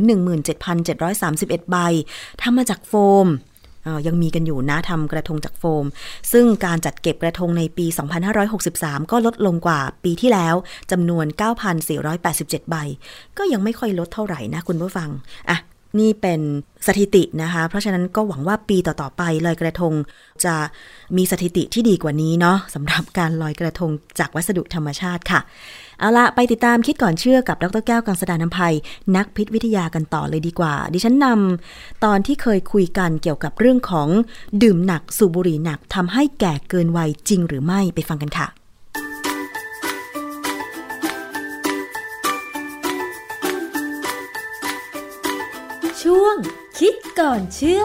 [0.85, 1.77] 17,731 ใบ
[2.43, 2.93] ทำมาจากโฟ
[3.27, 3.29] ม
[4.07, 5.85] ยังมีกันอยู่นะทำกระทงจากโฟม
[6.33, 7.87] ซึ่งการจัดเก็บกระทงในปี
[8.49, 10.55] 2563 ก็ลดลงกว่าปีที่แล้ว
[10.91, 11.27] จำนวน
[11.99, 12.77] 9,487 ใบ
[13.39, 15.09] ก็ยังไม่ค่อยลดเท่าไหร่นะคุณผู้ฟัง
[15.51, 15.59] อะ
[15.99, 16.41] นี่เป็น
[16.87, 19.93] สถิตินะคะ เพราะฉะนั้นก็หวังว่าปีต่อ ๆ ไปลอยกระทง
[20.45, 20.55] จะ
[21.17, 25.41] มีสถิติที่ดีกว่านี้เนาะสำหรับการลอยกระทงจากวัสดุธรรมชาติค่ะ
[25.99, 28.75] เอาละไปติดตามคิดก่อนเชื่อกับดรแก้วกังสดานนภัย
[29.17, 34.09] นักพิษวิทยากันต่อเลยดีกว่า ดิฉันนำตอนที่เคยคุยกันเกี่ยวกับเรื่องของ
[34.63, 38.58] ดื่มหนักสูบบุหรี่หนักทำให้แก่เกินวัยจริงหรือไม่ไปฟังกันค่ะ
[46.13, 46.37] ช่วง
[46.79, 47.83] คิดก่อนเชื่อ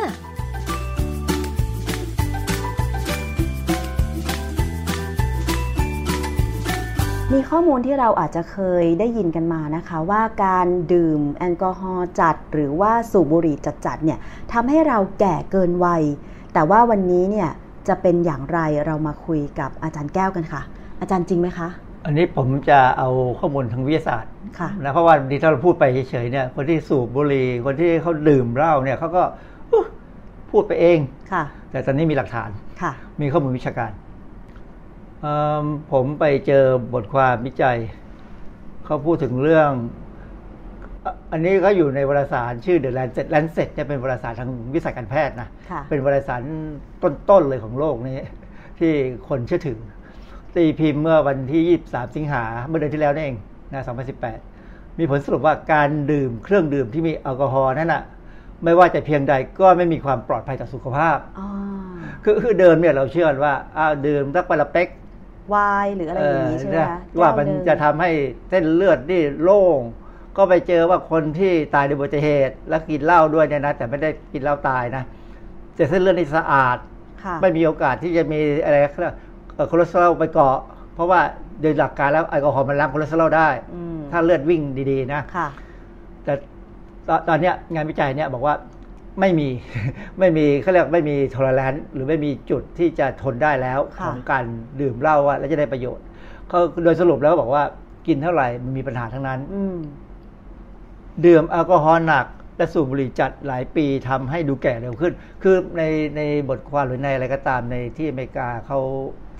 [7.34, 13.56] มีข้อมูลที่เราอาจจะเคยได้ยินกันมานะคะว่าการดื่มแอลกอฮอล์จัด หรือว่าสูบบุหรี่
[13.86, 14.20] จัดๆเนี่ย
[14.54, 16.04] ทำให้เราแก่เกินวัย
[16.54, 17.50] แต่ว่าวันนี้เนี่ย
[17.88, 20.62] จะเป็นอย่างไรเรามาคุยกับอาจารย์แก้วกันค่ะ
[21.02, 21.68] อาจารย์จริงไหมคะ
[22.06, 23.10] อันนี้ผมจะเอา
[23.40, 24.33] ข้อมูลทางวิทยาศาสตร์ค่ะ
[24.84, 29.24] นะเพราะว่าดีถ้าเราพูดไปเฉยๆเนี่ยคนที่สูบบุหรี่คนที่เขาดื่มเหล้าเนี่ยเขาก็
[29.72, 29.88] อุ๊ย
[30.52, 31.00] พูดไปเอง
[31.32, 32.50] ค่ะ แต่ตอนนี้มีหลักฐาน
[32.82, 32.92] ค่ะ
[33.22, 33.92] มีข้อมูลวิชาการ
[35.22, 37.78] เอิ่มผมไปเจอบทความวิจัย
[38.86, 39.72] เขาพูดถึงเรื่อง
[41.06, 46.42] อะอันนี้ก็อยู่ในวารสารชื่อ The Lancet Lancet จะเป็นวารสารทางวิชาการแพทย์นะค่ะเป็นวารสาร
[47.30, 48.18] ต้นๆเลยของโลกนี้
[48.80, 48.94] ที่
[49.30, 49.80] คนเชื่อถือ
[50.56, 53.38] ตีพิมพ์เมื่อวันที่ 23 สิงหาเมื่อเดือนที่แล้วนี่เอง
[53.74, 53.82] นะ
[54.40, 58.04] 2018 มีผลสรุปว่าการดื่มเครื่องดื่มที่มีแอลกอฮอล์นั่นน่ะ
[58.64, 61.48] ไม่ว่าจะเพียงใดก็ไม่มีความปลอดภัยต่อสุขภาพอ๋อ
[62.24, 64.88] คือคือเดิมเนี่ยเราเชื่อกันว่าอ้าวดื่มสักวันละเป๊ก
[65.54, 68.10] ไวน์หรืออะไรอย่างนี้ใช่ไหมเออคะว่ามันแก้วหนึ่งจะทำให้
[68.50, 69.80] เส้นเลือดนี่โล่ง
[70.38, 75.04] ก็ไปเจอว่าคนที่ตายในอุบัติเหตุ แล้วกินเหล้าด้วยเนี่ยนะ แต่ไม่ได้กินเหล้าตายนะ
[75.76, 76.78] แต่เส้นเลือดนี่สะอาด
[77.24, 79.16] ค่ะไม่มีโอกาสที่จะมีอะไรเขาเรียก
[79.56, 80.58] เอ่อคอเลสเตอรอลไปเกาะ
[80.96, 81.22] เพราะว่า
[81.62, 85.48] โดยหลักการแล้วแอลกอฮอล์มันล้างคอเลสเตอรอลได้อืมถ้าเลือดวิ่งดีๆนะค่ะ
[86.24, 86.34] แต่
[87.08, 88.56] ตอนตอนเนี้ยงานวิจัยเนี่ยบอกว่า
[89.20, 89.50] ไม่มี
[90.20, 94.44] ไม่มีเขาเรียกไม่มีทอร์แลนหรือไม่มีจุดที่จะทนได้แล้วค่ะของการ
[94.82, 96.06] ดื่มเหล้าว่าแล้วจะได้ประโยชน์
[96.50, 97.64] เขาโดยสรุปแล้วบอกว่า
[98.08, 99.78] กินเท่าไหร่มันมีปัญหาทั้งนั้นอืม
[101.26, 102.26] ดื่มแอลกอฮอล์หนัก
[102.58, 105.84] และสูบบุหรี่จัดหลายปีทำให้ดูแก่เร็วขึ้น คือใน
[106.18, 108.80] ในบทความหรือในอะไรก็ตามในที่อเมริกาเขา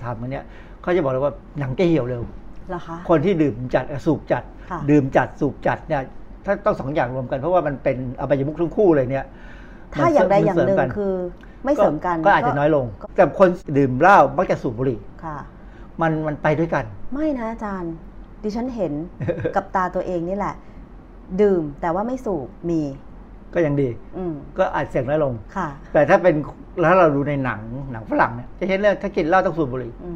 [0.04, 0.44] ทำอันเนี้ย
[0.84, 2.22] เขาจะบอกเลยว่าหนังจะเหี่ยวเร็ว
[2.68, 6.02] เหรอคะคนที่ดื่มจัดสูบจัดค่ะดื่มจัดสูบจัดเนี่ย
[6.44, 9.24] ถ้าต้องสองอย่างรวมกันเพราะว่ามันเป็นอบายมุขทั้งคู่เลยเนี่ย
[9.94, 11.14] ถ้าอย่างใดอย่างหนึ่งมัเสริมกัคือ
[11.64, 12.84] ไม่เสริมกันก็อาจจะน้อยลง
[13.16, 15.36] แต่คนดื่มเหล้ามักจะสูบบุหรี่ค่ะ
[16.02, 17.92] มันมันไปด้วยกัน ไม่นะอาจารย์
[18.42, 18.92] ดิฉันเห็น
[19.56, 20.54] กับตาตัวเองนี่แหละ
[21.42, 22.80] ดื่มแต่ว่าไม่สูบมี
[23.54, 26.34] ก็ยังดีอืมก็อาจเสี่ยงน้อยลงค่ะแต่ถ้าเป็น
[26.80, 27.60] แล้วเราดูในหนัง
[27.92, 30.12] หนังฝรั่งเนี่ยจะเห็นเลยถ้ากินเหล้าต้องสูบบุหรี่อื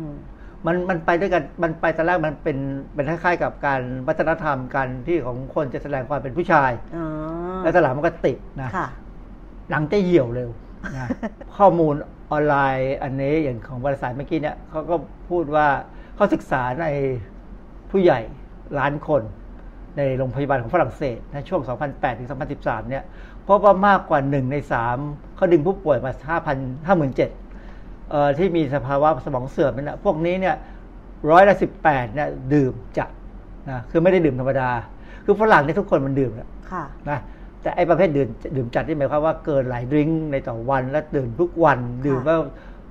[0.65, 2.59] มมันมันไปด้วยกันมันไปตอนแรกมันเป็น
[2.95, 7.07] เป็นคล้ายๆกับการวัฒนธรรมการที่ของคนจะแสดงความเป็นผู้ชายอ๋อ
[7.63, 8.89] แล้วตอนหลังมันก็ติดนะค่ะ
[9.71, 10.51] หนังจะเหี่ยวเร็ว
[10.97, 11.09] นะ
[11.57, 11.95] ข้อมูล
[12.31, 14.97] ออนไลน์อันนี้อย่างของบริษัทเมื่อกี้เนี่ยเขาก็
[15.31, 15.67] พูดว่า
[16.17, 16.87] เขาศึกษาใน
[17.91, 18.21] ผู้ใหญ่
[18.79, 19.23] ล้านคน
[19.97, 22.29] ในโรงพยาบาลของฝรั่งเศสในช่วง 2008 ถึง
[22.59, 23.05] 2013 เนี่ย
[23.47, 24.57] พบว่ามากกว่า 1 ใน
[24.97, 26.49] 3 เขาดึงผู้ป่วยมา 5,000
[26.87, 27.31] 57,000เอ่อ
[28.39, 30.57] ที่มีสภาวะสมองเสื่อมนั่นนะพวกนี้เนี่ย
[31.31, 31.55] ร้อยละ
[31.85, 33.11] 18เนี่ยดื่มจัด
[33.71, 34.71] นะคือไม่ได้ดื่มธรรมดา
[35.25, 37.19] คือฝรั่งเนี่ยทุกคนมันดื่มนะค่ะนะ
[37.63, 42.37] แต่ไอ้ประเภทดื่มดื่มจัดที่หมายความว่าเกินหลายดริงก์ในต่อวันและดื่มทุกวันดื่มว่า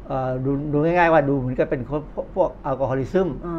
[0.07, 3.55] เอ่อดูดูง่ายๆว่าดูเหมือนกับเป็นคนพวกพวกแอลกอฮอลิซึมอ๋อ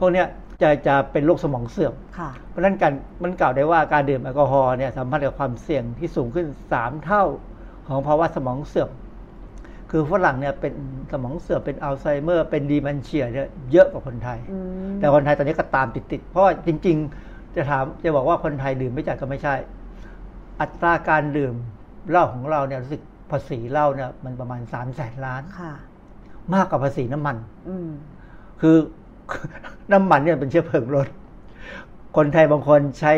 [0.00, 0.26] พวกเนี้ย
[0.62, 7.24] จะจะเป็นโรคสมองเสื่อมค่ะเพราะฉะนั้นการมันกล่าวได้ว่าการดื่มแอลกอฮอล์เนี่ยสัมพันธ์กับความเสี่ยงที่สูงขึ้น 3 เท่า
[7.88, 8.90] ของภาวะสมองเสื่อม
[9.94, 10.72] คือฝรั่งเนี่ยเป็น
[11.12, 14.58] สมองเสื่อมเป็นอัลไซเมอร์ เป็นดีมันเชียเนี่ยเยอะกว่าคนไทยอื
[14.90, 19.54] มแต่คนไทยตอนนี้ก็ตามติดๆเพราะว่าจริง ๆ จะถามจะบอกว่าคนไทยดื่มไม่จัดก็ไม่ใช่
[20.60, 21.54] อัตราการดื่ม
[22.10, 25.72] เหล้าของเราเนี่ยรู้สึกภาษีเหล้าเนี่ยมันประมาณ3ามแสนล้านค่ะ
[26.54, 27.36] มากกว่าภาษีน้ำมัน
[27.68, 27.90] อืม
[28.60, 28.76] คือ
[29.92, 31.08] น้ำมันเนี่ยเป็นเชื้อเพลิงรถ
[32.16, 33.12] คนไทยบางคนใช้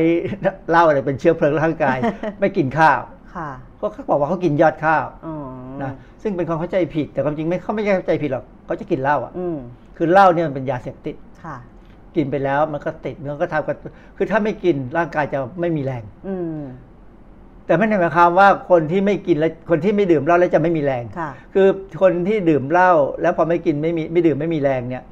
[0.70, 1.98] เหล้าอะไรเป็นเชื้อเพลิงร่างกาย
[2.40, 3.00] ไม่กินข้าว
[3.36, 5.36] ค่ะเพราะเขาบอกว่าเขากินยอดข้าวอ๋อ
[5.82, 5.92] นะ
[6.24, 9.56] ซึ่งเป็นความเข้าใจผิด แต่ความจริงไม่เขาไม่ใช่เข้าใจผิดหรอกเขาจะกินเหล้าอะอืม
[9.96, 11.56] คือเหล้าเนี่ยมันเป็นยาเสพติดค่ะ
[12.16, 13.76] กินไปแล้วมันก็ติดมันก็ทำกัน
[14.16, 16.60] คือถ้าไม่กินร่างกายจะไม่มีแรง อืม
[17.66, 21.66] แต่ไม่ได้หมายความว่าคนที่ไม่กินแล้วคนที่ไม่ดื่มเหล้าแล้วจะไม่มีแรงค่ะคือ
[22.02, 22.90] คนที่ดื่มเหล้า
[23.22, 25.04] แล้วพอไม่กินไม่มีไม่ดื่มไม่มีแรงเนี่ย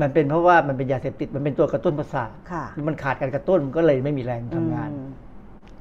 [0.00, 5.08] มันเป็นเพราะว่ามันเป็นยาเสพติดมันเป็นตัวกระตุ้นประสาทค่ะมันขาดการกระตุ้นมันก็เลยไม่มีแรงทำงานอืม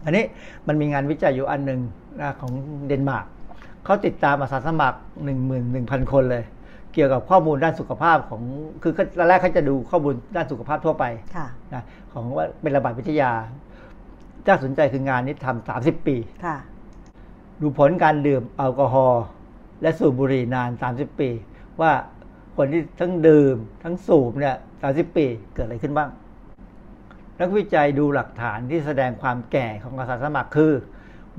[0.06, 0.24] อันนี้
[0.68, 1.80] มันมีงานวิจัยอยู่อันหนึ่ง
[2.22, 2.52] นะของ
[2.88, 3.26] เดนมาร์ก
[3.88, 6.44] เขาติดตามอาสาสมัคร 1 1 0 0 0 คนเลย
[6.94, 8.42] เกี่ยวกับข้อมูลด้านสุขภาพของ
[8.82, 13.32] คือตอนแรกเขาจะดูข้อมูลด้านสุขภาพทั่วไปค่ะนะของว่าเป็นระบาดวิทยา
[14.48, 16.58] น่าสนใจคืองานนี้ทำสามสิบปีค่ะ
[17.62, 19.24] ดูผลการดื่มแอลกอฮอล์
[19.82, 21.30] และสูบบุหรี่นาน30ปี
[21.82, 21.92] ว่า
[22.58, 26.10] คนที่ทั้งดื่มทั้งสูบเนี่ย30ปีเกิดอะไรขึ้นบ้าง
[27.40, 30.74] นักวิจัยดูหลักฐานที่แสดงความแก่ของอาสาสมัครคือ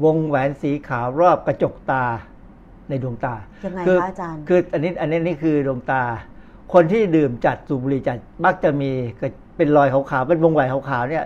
[0.04, 2.04] วงแหวนสีขาวรอบกระจกตา
[2.90, 3.34] ในดวงตา
[3.64, 6.02] ยังไงคืคะอาจารย์ คืออันนี้อันนี้นี่คือดวงตา
[6.74, 8.90] คนที่ดื่มจัดสูบบุหรี่จัดมักจะมี
[9.56, 11.24] เป็นรอยขาวๆเป็นวงแหวนขาวๆเนี่ย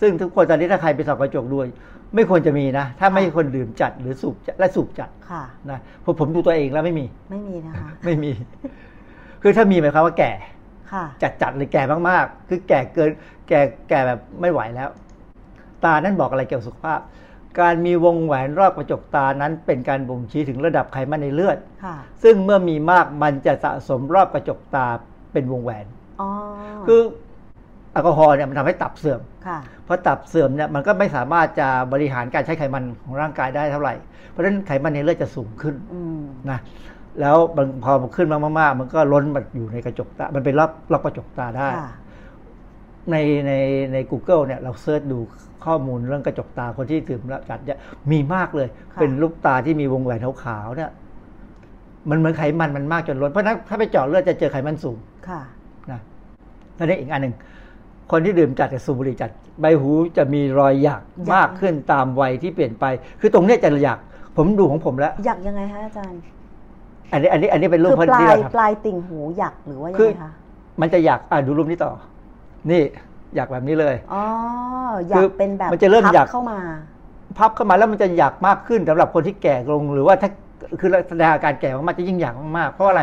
[0.00, 1.66] ซึ่งทุกคนตอนนี้ถ้าใครไปส่องกระจกด้วย
[2.14, 8.32] ไม่ควรจะมีนะ ถ้าไม่ใช่คนดื่มจัดหรือสูบจัดและสูบจัดค่ะนะผมผมดูตัวเองแล้วไม่มี ไม่มีนะคะ ไม่มี
[9.42, 10.32] คือถ้ามีหมายความว่าแก่
[10.92, 13.10] ค่ะ จัดจัดหรือแก่มากๆ คือแก่เกิน
[13.48, 14.88] แก่แก่แบบไม่ไหวแล้ว
[15.84, 17.00] ตานั้นบอกอะไรเกี่ยวกับสุขภาพ
[17.60, 24.86] การมีวงแหวนรอบกระจกตานั้นเป็นการบ่งชี้ถึงระดับไขมันในเลือดค่ะซึ่งเมื่อมีมากมันจะสะสมรอบกระจกตา
[25.32, 25.86] เป็นวงแหวน
[26.20, 26.28] อ๋อ
[26.86, 27.00] คือ
[27.92, 33.94] แอลกอฮอล์เนี่ยมันทำให้ตับเสื่อมค่ะเพราะตับเสื่อมเนี่ยมันก็ไม่สามารถจะบริหารการใช้ไขมันของร่างกายได้เท่าไหร่
[34.30, 36.58] เพราะฉะนั้นไขมันในเลือดจะสูงขึ้นอืมนะ
[37.20, 41.68] แล้วมันพอมันขึ้นมากๆมันก็ล้นมาอยู่ในกระจกตา มันเป็นรอบรอบกระจกตาได้
[43.08, 43.52] ค่ะในใน
[43.92, 45.18] ใน Google เนี่ยเราเซิร์ชดู
[45.64, 47.78] ข้อมูลเรื่องกระจกตาคนที่ดื่มแล้วจัดเนี่ย
[48.10, 50.90] มีมากเลยค่ะเป็นลูกตาที่มีวงแหวนขาวๆเนี่ย
[52.10, 54.98] มันเหมือนไขมันมันมากจนล้นเพราะฉะนั้นถ้าไปเจาะเลือดจะเจอไขมันสูง
[55.28, 55.40] ค่ะ
[55.90, 56.00] นะ
[56.76, 57.34] แล้วนี่อีกอันหนึ่ง
[58.10, 59.30] คนที่ดื่มจัดกับสูบบุหรี่จัด
[59.60, 62.84] ใบหูจะมีรอยหยักหยักมากขึ้นตามวัยที่เปลี่ยนไป
[63.20, 63.98] คือตรงเนี้ยจะหยัก
[64.36, 66.20] ผมดูของผมแล้วอยากยังไงคะอาจารย์
[67.12, 71.92] อันนี้อันนี้อันนี้เป็นรูปคือปลาที่ยเราทปลายติ่งหูอยากหรือว่ายังคือไงคะำมันจะหยักอะดูรูปนี้ต่อ
[72.70, 72.82] นี่
[73.34, 74.24] หยักแบบนี้เลยอ๋อ
[75.10, 76.58] อคืยาอกเป็นแบบมันจะเริ่มพับอยากเข้ามา
[77.38, 80.30] พับเข้ามาแล้วมันจะหยักมากขึ้นสำหรับคนที่แก่ลงหรือว่าถ้า
[80.80, 83.02] คือแสดงอาการแก่มากๆจะยิ่งหยักมากๆเพราะอะไร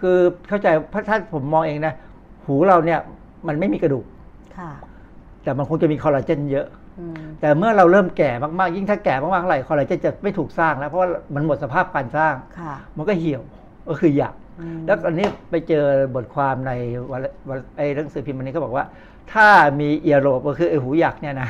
[0.00, 0.16] คือ
[0.48, 0.68] เข้าใจ
[1.08, 1.94] ถ้าผมมองเองนะ
[2.46, 3.00] หูเราเนี่ย
[3.48, 4.04] มันไม่มีกระดูก
[4.58, 4.70] ค่ะ
[5.42, 6.66] แต่มันคงจะมีคอลลาเจนเยอะ
[7.00, 13.42] อืมแต่เมื่อเราเริ่มแก่มากๆ ยิ่งถ้าแก่มากๆเท่าไหร่คอลลาเจนจะไม่ถูกสร้างแล้วเพราะว่ามันหมดสภาพการสร้างค่ะมันก็เหี่ยว
[13.88, 14.41] ก็คือหยักอืม
[14.86, 15.84] แล้วอันนี้ไปเจอ
[16.14, 16.72] บทความใน
[17.10, 18.84] วันวันไอ้หนังสือพิมพ์อันนี้เขาบอกว่า
[19.32, 19.48] ถ้า
[19.80, 21.48] มีเอียโรบก็คือไอ้หูหยักเนี่ยนะ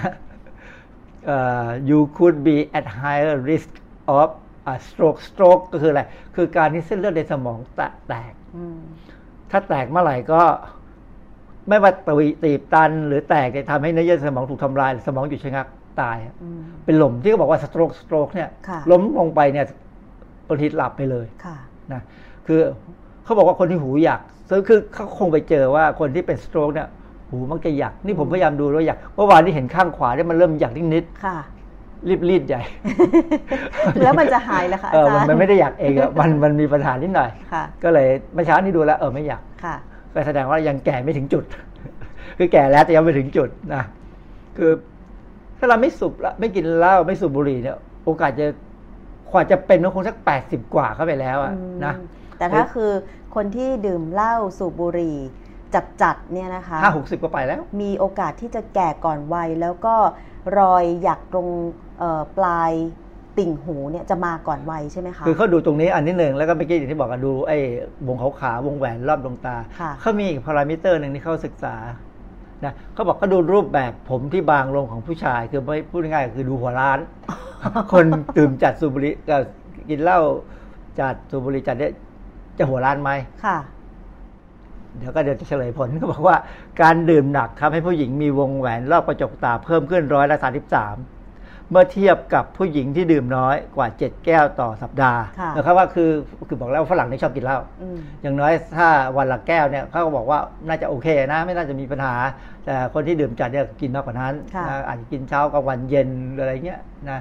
[1.27, 3.71] เอ่อ you could be at higher risk
[4.21, 4.29] of
[4.73, 6.03] a stroke stroke ก็คืออะไร
[6.37, 8.81] คือการที่เส้นเลือดในสมองแตแตกอืม
[9.51, 10.43] ถ้าแตกเมื่อไหร่ก็
[11.69, 15.67] ไม่ว่าตีตีบตัน หรือแตกจะทำให้เนื้อเยื่อสมองถูกทำลาย สมองหยุดชะงัก
[16.01, 19.67] ตายอะอืมเป็นลมที่เขาบอกว่า stroke stroke เนี่ยค่ะล้มลงไปเนี่ย
[20.49, 21.57] บางทีหลับไปเลยค่ะ
[21.93, 22.03] นะ
[22.47, 22.61] คือ
[23.25, 26.89] เขาบอกว่าคนที่หูหยักซึ่งคือเขาคงไปเจอว่าคนที่เป็นสโตรกเนี่ย
[27.31, 32.63] หูมักจะหยัก นี่ผมพยายามดูแล้วหยักเมื่อวานที่เห็นข้างขวาเนี่ยมันเริ่มหยักนิดค่ะๆรีบรีดใหญ่
[34.05, 39.77] แล้วมันจะหายแล้วค่ะเออาอจารย์มันไม่ได้หยักเองอะมันมันมีปัญหานิดหน่อยค่ะก็เลยเมื่อเช้านี้ดูแล้วเออไม่หยักค่ะ
[40.15, 41.45] ก็แสดงว่ายังแก่ไม่ถึงจุด
[42.39, 43.83] คือแก่แล้วแต่ยังไม่ถึงจุดนะ
[44.57, 44.71] คือ
[45.59, 48.47] ถ้าเราไม่สูบละไม่กินเหล้าไม่สูบบุหรี่เนี่ย โอกาสจะ
[49.31, 51.53] กว่าจะเป็นมันคงสักแปดสิบกว่าเข้าไปแล้วอะ
[51.85, 52.93] นะอืม แต่ถ้าคือ
[53.35, 55.17] คนที่ดื่มเหล้าสูบบุหรี่
[56.03, 59.95] จัดๆเนี่ยนะคะห้าหกสิบก็ไปแล้ว มีโอกาสที่จะแก่ก่อนวัย แล้วก็
[60.59, 61.49] รอยหยักตรง
[61.99, 62.73] เอ่อปลาย
[63.39, 67.59] ติ่งหูเนี่ยจะมาก่อนวัยใช่ไหมคะ คือเขาดูตรงนี้อันนี้หนึ่งแล้วก็เมื่อกี้อย่างที่บอกกันดูไอ้
[68.07, 71.77] วงขาวๆวงแหวนรอบดวงตาค่ะเขามีอีกพารามิเตอร์หนึ่งที่เขาศึกษา
[72.65, 76.99] นะเขาบอกเขาดูรูปแบบผมที่บางลงของผู้ชาย คือไม่พูดง่ายๆคือดูหัวร้าน
[77.93, 78.05] คน
[78.37, 79.43] ดื่มจัดสูบบุหรี่กับ
[79.89, 80.21] กินเหล้า
[81.01, 81.93] จัดสูบบุหรี่จัดเนี่ย
[82.59, 83.11] จะหัวร้านไหม
[83.45, 83.59] ค่ะ
[84.99, 86.37] เดี๋ยวก็เดี๋ยวจะเฉลยผลเขาบอกว่า
[86.83, 90.97] การดื่มหนักทำให้ผู้หญิงมีวงแหวนรอบกระจกตาเพิ่มขึ้นร้อยละสาสิบสาม
[91.71, 96.11] เมื่อเทียบกับผู้หญิงที่ดื่มน้อยกว่าเจ็ดแก้วต่อสัปดาห์ค่ะนะครับว่าคือ
[96.49, 100.39] คือบอกแล้วว่าฝรั่งนี่ชอบกินเหล้าอืมอย่างน้อยถ้าวันละแก้วเนี่ยเขาก็บอกว่า
[100.69, 102.15] น่าจะโอเคนะ ไม่น่าจะมีปัญหา
[102.65, 106.81] แต่คนที่ดื่มจัดเนี่ยกินมากกว่านั้นค่ะนะอาจจะกินเช้ากับวันเย็นอะไรเงี้ย
[107.11, 107.19] นะ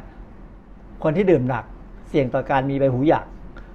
[1.04, 1.66] คนที่ดื่มหนัก
[2.10, 3.26] เสี่ยงต่อการมีใบหูหยัก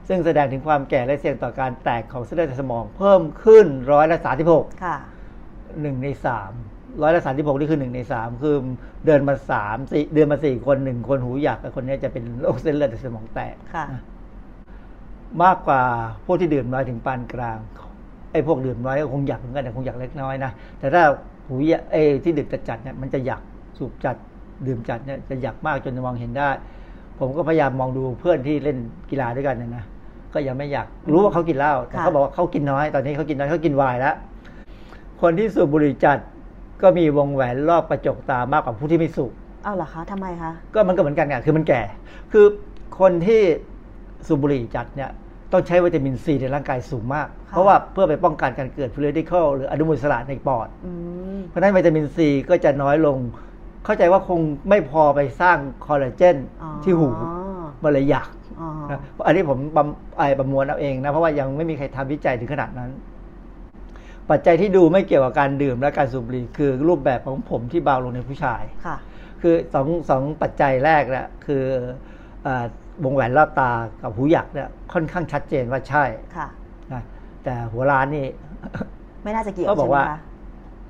[0.09, 4.97] ซึ่งแสดงถึงความแก่และเสี่ยงต่อการแตกของเส้นเลือดในสมอง เพิ่มขึ้นร้อยละสาสิบหกค่ะ
[5.81, 6.53] หนึ่งในสาม
[7.03, 8.57] ร้อยละสามสิบหกนี่คือหนึ่งในสามคือ
[9.07, 14.03] เดินมาสามสี่เดินมาสี่คนหนึ่งคนหูหยักกับคนเนี้ยจะเป็นโรคเส้นเลือดในสมองแตกค่ะนะ
[15.43, 15.83] มากกว่า
[16.25, 17.59] พวกที่ดื่มน้อยถึงปานกลาง
[18.33, 21.03] ไอ้พวกดื่มน้อยก็คงหยักเหมือนกันแต่คงหยักเล็กน้อยนะแต่ถ้า
[21.49, 23.41] หูหยักไอ้ที่ดื่มจัดๆเนี่ยมันจะหยัก
[23.79, 24.17] สูบจัด
[24.67, 26.49] ดื่มจัดเนี่ยจะหยักมากจนมองเห็นได้
[27.21, 28.79] ผมก็พยายามมองดูเพื่อนที่เล่น
[29.11, 29.85] กีฬาด้วยกันเนี่ยนะ
[30.37, 34.15] ก็ยังไม่อยากรู้ว่าเขากินเหล้าแต่ค่ะเขาบอกว่าเขากินน้อยตอนนี้เขากินน้อยเขากินไวน์แล้ว
[35.23, 36.19] คนที่สูบบุหรี่จัด
[36.83, 39.33] ก็มีวงแหวนรอบกระจกตามากกว่าผู้ที่ไม่สูบ
[39.65, 41.83] เอาเหรอคะทำไมคะก็มันก็เหมือนกันไงคือมันแก่
[42.33, 42.47] คือ
[43.01, 43.43] คนที่
[44.27, 45.11] สูบบุหรี่จัดเนี่ย
[45.53, 50.91] ต้องใช้วิตามินซีในร่างกายสูงมากค่ะเพราะว่าเพื่อไปป้องกันการเกิดฟลูออริเคิลหรืออนุมูลอิสระในปอดอื
[51.37, 53.19] มเพราะฉะนั้นวิตามินซีก็จะน้อยลง
[53.85, 57.09] เข้าใจว่าคงไม่พอไปสร้างคอลลาเจนอ๋อที่หู
[57.83, 58.29] มันเลยอยาก
[58.61, 62.91] อ๋อนะอันนี้ผมบำไอ้ประมวลเอาเองนะ เพราะว่ายังไม่มีใครทำวิจัยถึงขนาดนั้น
[64.31, 68.97] ปัจจัยที่ดูไม่เกี่ยวกับการดื่มและการสูบบุหรี่คือรูปแบบของผมที่เบาลงในผู้ชายค่ะ
[69.43, 71.63] คือสองสองปัจจัยแรกเนี่ยคือ
[72.43, 72.65] เอ่อ
[73.05, 73.71] วงแหวนรอบตา
[74.03, 76.05] กับหูหยักเนี่ยค่อนข้างชัดเจนว่าใช่
[76.37, 76.49] ค่ะ
[76.93, 77.03] นะ
[77.45, 78.27] แต่หัวล้านนี่
[79.23, 80.19] ไม่น่าจะเกี่ยวก็บอกใช่ไหมว่าคะ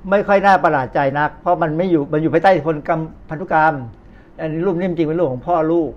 [0.09, 2.99] ไม่ค่อยน่าประหลาดใจนัก เพราะมันไม่อยู่มันอยู่ภายใต้คนกรรม
[3.29, 3.75] พันธุกรรม
[4.39, 5.91] อันนี้รูปนิ่มจริงเป็นรูปของพ่อลูก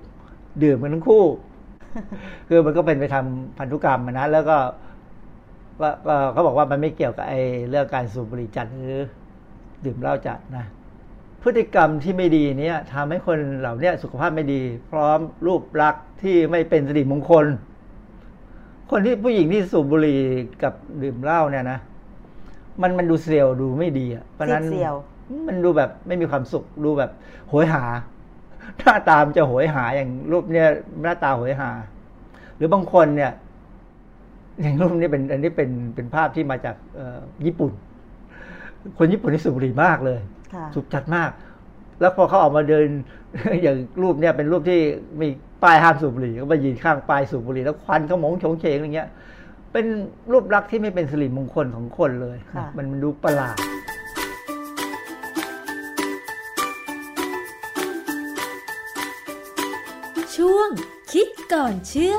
[0.62, 1.24] ดื่มกันทั้งคู่
[2.48, 4.56] คือมันก็เป็นไปทำพันธุกรรมอะนะแล้วก็
[5.80, 9.00] ก็ก็เขาบอกว่ามันไม่เกี่ยวกับไอ้เรื่องการสูบบุหรี่จัดหรือ
[9.84, 10.64] ดื่มเหล้าจัดนะ
[11.42, 14.60] พฤติกรรมที่ไม่ดีเนี้ยทำให้คนเหล่าเนี้ยสุขภาพไม่ดี
[14.90, 17.46] พร้อมรูปลักษณ์ที่ไม่เป็นสิริมงคล
[18.90, 20.20] คนที่ผู้หญิงที่สูบบุหรี่
[20.62, 21.78] กับดื่มเหล้าเนี่ยนะ
[22.82, 24.94] มันมันดูเซลล์ดูไม่ดีอะเพราะฉะนั้นซีดเซียว
[25.48, 27.10] มันดูแบบไม่มีความสุขดูแบบ
[27.48, 27.82] โหยหา
[28.78, 30.68] หน้าตามนจะโหยหาอย่างรูปเนี่ย
[31.02, 31.70] หน้าตาโหยหา
[32.56, 33.32] หรือบางคนเนี่ย
[34.60, 37.72] อย่างรูปนี้เป็นอันนี้เป็นเป็นภาพที่มาจากเอ่อญี่ปุ่น
[38.98, 40.20] คนญี่ปุ่นที่สูบบุหรี่มากเลย
[40.54, 41.30] ค่ะสูบจัดมาก
[42.00, 42.86] แล้วพอเขาออกมาเดิน
[43.62, 44.80] อย่างรูปเนี่ยเป็นรูปที่
[45.20, 45.28] มี
[45.62, 49.08] ป้ายห้ามสูบบุหรี่ก็มายืนข้างป้ายสูบบุหรี่แล้วควันเขาหมงโฉงเฉงอะไรเงี้ย
[49.72, 49.86] เป็น
[50.32, 53.56] รูปลักษณ์ที่ไม่เป็นสิริมงคลของคนเลยค่ะมันมันดูประหลาด
[61.12, 62.16] คิดก่อนเชื่อ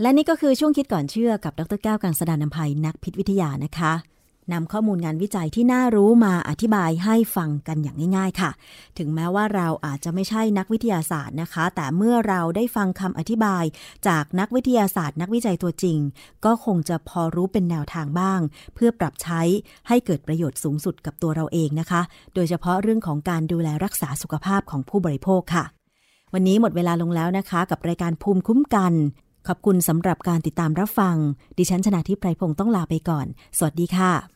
[0.00, 4.15] และนี่ก็คือช่วงคิดก่อนเชื่อกับดรแก้วกังสดานนภัยนักพิษวิทยานะคะ
[4.52, 8.50] นำข้อมูลงานวิจัยที่น่ารู้มาอธิบายให้ฟังกันอย่างง่าย ๆ ค่ะ
[8.98, 13.64] ถึงแม้ว่าเราอาจจะไม่ใช่นักวิทยาศาสตร์นะคะ แต่เมื่อเราได้ฟังคำอธิบาย
[14.08, 15.98] จากนักวิทยาศาสตร์ นักวิจัยตัวจริง
[16.44, 18.40] ก็คงจะพอรู้เป็นแนวทางบ้าง
[18.74, 19.40] เพื่อปรับใช้
[19.88, 22.00] ให้เกิดประโยชน์สูงสุดกับตัวเราเองนะคะ
[22.34, 25.64] โดยเฉพาะเรื่องของการดูแลรักษาสุขภาพของผู้บริโภคค่ะ
[26.34, 28.92] วันนี้หมดเวลาลงแล้วนะคะ กับรายการภูมิคุ้มกัน
[29.48, 31.16] ขอบคุณสำหรับการติดตามรับฟัง
[31.58, 33.26] ดิฉันชนะทิพไพรพงศ์ต้องลาไปก่อน
[33.58, 34.35] สวัสดีค่ะ